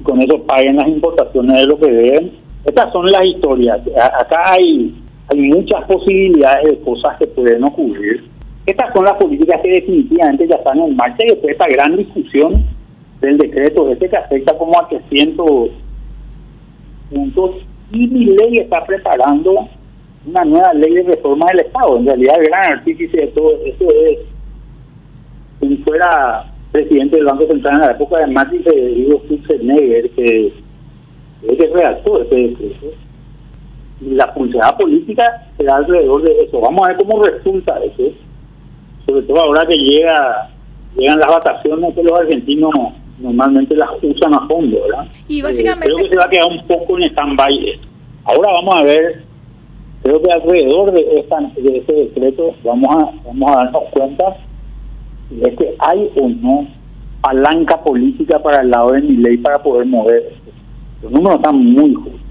y 0.00 0.02
con 0.04 0.22
eso 0.22 0.42
paguen 0.42 0.76
las 0.76 0.88
importaciones 0.88 1.56
de 1.56 1.66
lo 1.66 1.78
que 1.78 1.90
deben. 1.90 2.32
Estas 2.64 2.92
son 2.92 3.06
las 3.06 3.24
historias. 3.24 3.80
acá 4.20 4.52
hay 4.52 4.94
hay 5.28 5.40
muchas 5.40 5.84
posibilidades 5.86 6.68
de 6.68 6.80
cosas 6.84 7.16
que 7.18 7.26
pueden 7.26 7.64
ocurrir. 7.64 8.24
Estas 8.64 8.92
son 8.94 9.04
las 9.04 9.14
políticas 9.14 9.60
que 9.60 9.70
definitivamente 9.70 10.46
ya 10.48 10.56
están 10.56 10.78
en 10.78 10.96
marcha 10.96 11.24
y 11.24 11.30
después 11.30 11.52
esta 11.52 11.68
gran 11.68 11.96
discusión 11.96 12.64
del 13.20 13.38
decreto 13.38 13.90
este 13.90 14.08
que 14.08 14.16
afecta 14.16 14.56
como 14.56 14.78
a 14.78 14.88
300 14.88 15.70
puntos 17.10 17.50
y 17.92 18.06
mi 18.06 18.24
ley 18.26 18.58
está 18.58 18.84
preparando 18.84 19.68
una 20.26 20.44
nueva 20.44 20.72
ley 20.74 20.94
de 20.94 21.02
reforma 21.04 21.46
del 21.52 21.66
Estado. 21.66 21.98
En 21.98 22.06
realidad 22.06 22.34
el 22.38 22.46
gran 22.46 22.72
artífice 22.78 23.16
de 23.16 23.26
todo 23.28 23.52
esto 23.64 23.86
es 24.06 24.18
si 25.60 25.76
fuera 25.78 26.52
presidente 26.72 27.16
del 27.16 27.26
Banco 27.26 27.46
Central 27.46 27.76
en 27.76 27.86
la 27.86 27.92
época 27.92 28.18
de 28.18 28.26
Martin 28.26 28.62
Federico 28.62 29.22
Schutzenegger 29.26 30.10
que, 30.10 30.52
que 31.48 31.66
redactó 31.66 32.22
este 32.22 32.36
decreto 32.36 33.06
la 34.00 34.32
pulsada 34.34 34.76
política 34.76 35.46
será 35.56 35.76
alrededor 35.76 36.22
de 36.22 36.42
eso. 36.42 36.60
Vamos 36.60 36.86
a 36.86 36.92
ver 36.92 36.98
cómo 36.98 37.22
resulta 37.22 37.78
eso, 37.82 38.12
sobre 39.06 39.22
todo 39.22 39.40
ahora 39.40 39.66
que 39.66 39.76
llega 39.76 40.50
llegan 40.96 41.18
las 41.18 41.28
vacaciones 41.28 41.94
que 41.94 42.02
los 42.02 42.18
argentinos 42.18 42.70
normalmente 43.18 43.74
las 43.76 43.90
usan 44.02 44.34
a 44.34 44.46
fondo, 44.46 44.82
¿verdad? 44.82 45.06
Y 45.28 45.42
básicamente... 45.42 45.88
Eh, 45.88 45.94
creo 45.94 46.04
que 46.04 46.10
se 46.10 46.18
va 46.18 46.24
a 46.24 46.30
quedar 46.30 46.46
un 46.46 46.66
poco 46.66 46.98
en 46.98 47.04
stand-by. 47.04 47.80
Ahora 48.24 48.52
vamos 48.52 48.74
a 48.74 48.82
ver, 48.82 49.22
creo 50.02 50.22
que 50.22 50.30
alrededor 50.32 50.92
de, 50.92 51.20
esta, 51.20 51.40
de 51.56 51.78
este 51.78 51.92
decreto 51.92 52.54
vamos 52.64 52.94
a, 52.94 53.10
vamos 53.24 53.50
a 53.50 53.64
darnos 53.64 53.82
cuenta 53.90 54.36
de 55.30 55.54
que 55.54 55.74
hay 55.78 56.10
o 56.16 56.28
no 56.28 56.66
palanca 57.20 57.82
política 57.82 58.42
para 58.42 58.62
el 58.62 58.70
lado 58.70 58.92
de 58.92 59.02
mi 59.02 59.16
ley 59.16 59.36
para 59.38 59.62
poder 59.62 59.86
mover. 59.86 60.34
Los 61.02 61.12
números 61.12 61.36
están 61.36 61.56
muy 61.56 61.94
justos 61.94 62.26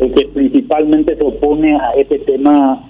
el 0.00 0.14
que 0.14 0.26
principalmente 0.28 1.14
se 1.14 1.22
opone 1.22 1.76
a 1.76 1.90
este 1.90 2.18
tema 2.20 2.82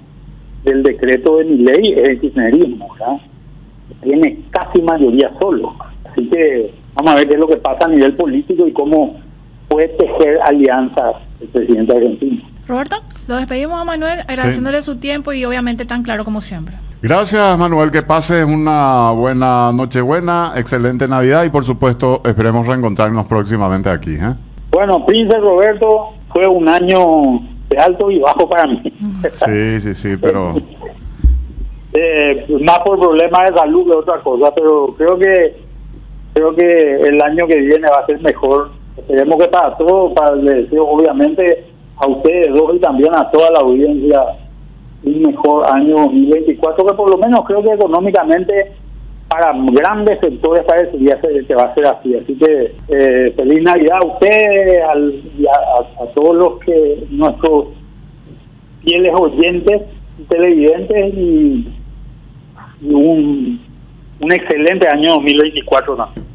del 0.64 0.82
decreto 0.82 1.38
de 1.38 1.44
mi 1.44 1.56
ley 1.58 1.92
es 1.94 2.08
el 2.08 2.20
kirchnerismo, 2.20 2.88
¿verdad? 2.92 3.16
Tiene 4.02 4.38
casi 4.50 4.80
mayoría 4.80 5.32
solo. 5.40 5.74
Así 6.04 6.26
que 6.28 6.72
vamos 6.95 7.12
a 7.12 7.16
ver 7.16 7.28
qué 7.28 7.34
es 7.34 7.41
lo 7.41 7.49
que 7.49 7.57
pasa 7.57 7.86
a 7.86 7.88
nivel 7.88 8.14
político 8.16 8.66
y 8.66 8.72
cómo 8.72 9.20
puede 9.68 9.88
tejer 9.88 10.38
alianzas 10.45 11.16
el 11.41 11.49
presidente 11.49 11.97
argentino. 11.97 12.43
Roberto, 12.66 12.97
lo 13.26 13.36
despedimos 13.36 13.80
a 13.80 13.84
Manuel 13.84 14.20
agradeciéndole 14.26 14.82
su 14.82 14.99
tiempo 14.99 15.32
y 15.32 15.45
obviamente 15.45 15.84
tan 15.84 16.03
claro 16.03 16.24
como 16.24 16.41
siempre. 16.41 16.76
Gracias 17.03 17.57
Manuel, 17.57 17.91
que 17.91 18.03
pase 18.03 18.45
una 18.45 19.11
buena 19.12 19.72
noche 19.72 20.01
buena, 20.01 20.53
excelente 20.57 21.09
Navidad 21.09 21.45
y 21.45 21.51
por 21.51 21.64
supuesto 21.64 22.20
esperemos 22.24 22.66
reencontrarnos 22.66 23.26
próximamente 23.26 23.88
aquí. 23.88 24.14
¿eh? 24.14 24.34
Bueno, 24.70 25.05
Príncipe 25.07 25.41
Roberto, 25.41 26.11
fue 26.32 26.47
un 26.47 26.68
año 26.68 27.41
de 27.70 27.78
alto 27.78 28.11
y 28.11 28.18
bajo 28.18 28.49
para 28.49 28.66
mí. 28.66 28.82
Sí, 29.32 29.80
sí, 29.80 29.95
sí, 29.95 30.16
pero... 30.16 30.55
eh, 31.95 32.47
más 32.61 32.80
por 32.80 33.01
problemas 33.01 33.51
de 33.51 33.59
salud 33.59 33.91
que 33.91 33.97
otra 33.97 34.20
cosa, 34.20 34.53
pero 34.55 34.95
creo 34.97 35.18
que 35.18 35.69
creo 36.34 36.54
que 36.54 37.00
el 37.08 37.22
año 37.22 37.46
que 37.46 37.56
viene 37.56 37.88
va 37.88 38.02
a 38.02 38.06
ser 38.06 38.20
mejor. 38.20 38.70
Esperemos 38.96 39.38
que 39.38 39.48
para 39.48 39.76
todos, 39.76 40.12
para 40.12 40.34
el 40.34 40.44
deseo 40.44 40.86
obviamente 40.86 41.64
a 41.96 42.06
ustedes 42.06 42.54
dos 42.54 42.74
y 42.74 42.78
también 42.78 43.14
a 43.14 43.30
toda 43.30 43.50
la 43.50 43.60
audiencia 43.60 44.22
un 45.02 45.22
mejor 45.22 45.66
año 45.70 45.94
2024, 45.94 46.86
que 46.86 46.94
por 46.94 47.10
lo 47.10 47.18
menos 47.18 47.40
creo 47.46 47.62
que 47.62 47.72
económicamente 47.72 48.72
para 49.30 49.52
grandes 49.54 50.18
sectores 50.20 50.64
parecería 50.64 51.20
que 51.20 51.54
va 51.54 51.64
a 51.64 51.74
ser 51.74 51.86
así. 51.86 52.16
Así 52.16 52.34
que 52.34 52.74
eh, 52.88 53.32
feliz 53.36 53.62
Navidad 53.62 53.98
a 54.02 54.06
ustedes 54.06 54.78
al, 54.82 55.22
a, 56.00 56.06
todos 56.14 56.36
los 56.36 56.58
que 56.60 57.06
nuestros 57.10 57.68
fieles 58.84 59.12
oyentes 59.14 59.82
y 60.18 60.22
televidentes 60.24 61.14
y, 61.14 61.68
un, 62.82 63.60
un 64.20 64.32
excelente 64.32 64.86
año 64.88 65.14
2024 65.14 65.96
también. 65.96 66.29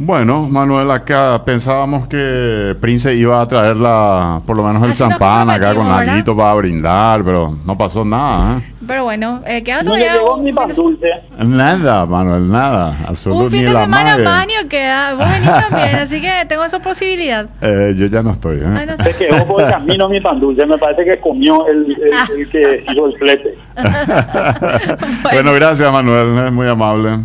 Bueno, 0.00 0.48
Manuel, 0.48 0.88
acá 0.92 1.42
pensábamos 1.44 2.06
que 2.06 2.76
Prince 2.80 3.12
iba 3.16 3.40
a 3.40 3.48
traer 3.48 3.76
la, 3.76 4.40
por 4.46 4.56
lo 4.56 4.62
menos 4.62 4.86
el 4.86 4.94
champán 4.94 5.50
acá 5.50 5.74
con 5.74 5.88
Aguito 5.90 6.36
para 6.36 6.54
brindar, 6.54 7.24
pero 7.24 7.56
no 7.64 7.76
pasó 7.76 8.04
nada. 8.04 8.58
¿eh? 8.58 8.72
Pero 8.86 9.02
bueno, 9.02 9.42
eh, 9.44 9.62
queda 9.64 9.82
no 9.82 9.96
le 9.96 10.08
llegó 10.08 10.36
mi 10.36 10.52
pan 10.52 10.72
dulce. 10.72 11.08
Nada, 11.38 12.06
Manuel, 12.06 12.48
nada. 12.48 12.96
Absolutamente. 13.08 13.56
Un 13.56 13.62
fin 13.64 13.72
de 13.74 13.80
semana 13.80 14.18
manio 14.18 14.68
queda. 14.68 15.14
Vos 15.14 15.26
venís 15.32 15.50
también, 15.68 15.96
así 15.96 16.20
que 16.20 16.30
tengo 16.48 16.64
esa 16.64 16.78
posibilidad. 16.78 17.46
Eh, 17.60 17.92
yo 17.96 18.06
ya 18.06 18.22
no 18.22 18.30
estoy. 18.30 18.58
¿eh? 18.58 18.64
Ay, 18.66 18.86
no 18.86 19.04
Se 19.04 19.14
quedó 19.16 19.44
por 19.48 19.62
el 19.62 19.68
camino 19.68 20.08
mi 20.08 20.20
pan 20.20 20.38
dulce. 20.38 20.64
Me 20.64 20.78
parece 20.78 21.04
que 21.04 21.20
comió 21.20 21.66
el, 21.66 21.90
el, 21.90 22.12
Ah. 22.14 22.24
el 22.38 22.48
que 22.48 22.84
hizo 22.88 23.06
el 23.06 23.18
flete. 23.18 23.58
bueno, 25.24 25.52
gracias, 25.54 25.92
Manuel. 25.92 26.46
Es 26.46 26.52
muy 26.52 26.68
amable. 26.68 27.18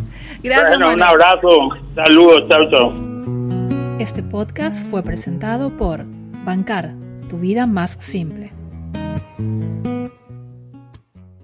Gracias. 0.44 0.78
Bueno, 0.78 0.94
un 0.94 1.04
abrazo. 1.04 1.70
Saludos, 1.96 2.44
chao, 2.50 2.70
chao. 2.70 2.94
Este 4.00 4.22
podcast 4.22 4.86
fue 4.90 5.02
presentado 5.02 5.70
por 5.78 6.06
Bancar, 6.44 6.92
tu 7.30 7.38
vida 7.40 7.66
más 7.66 7.92
simple. 8.00 8.52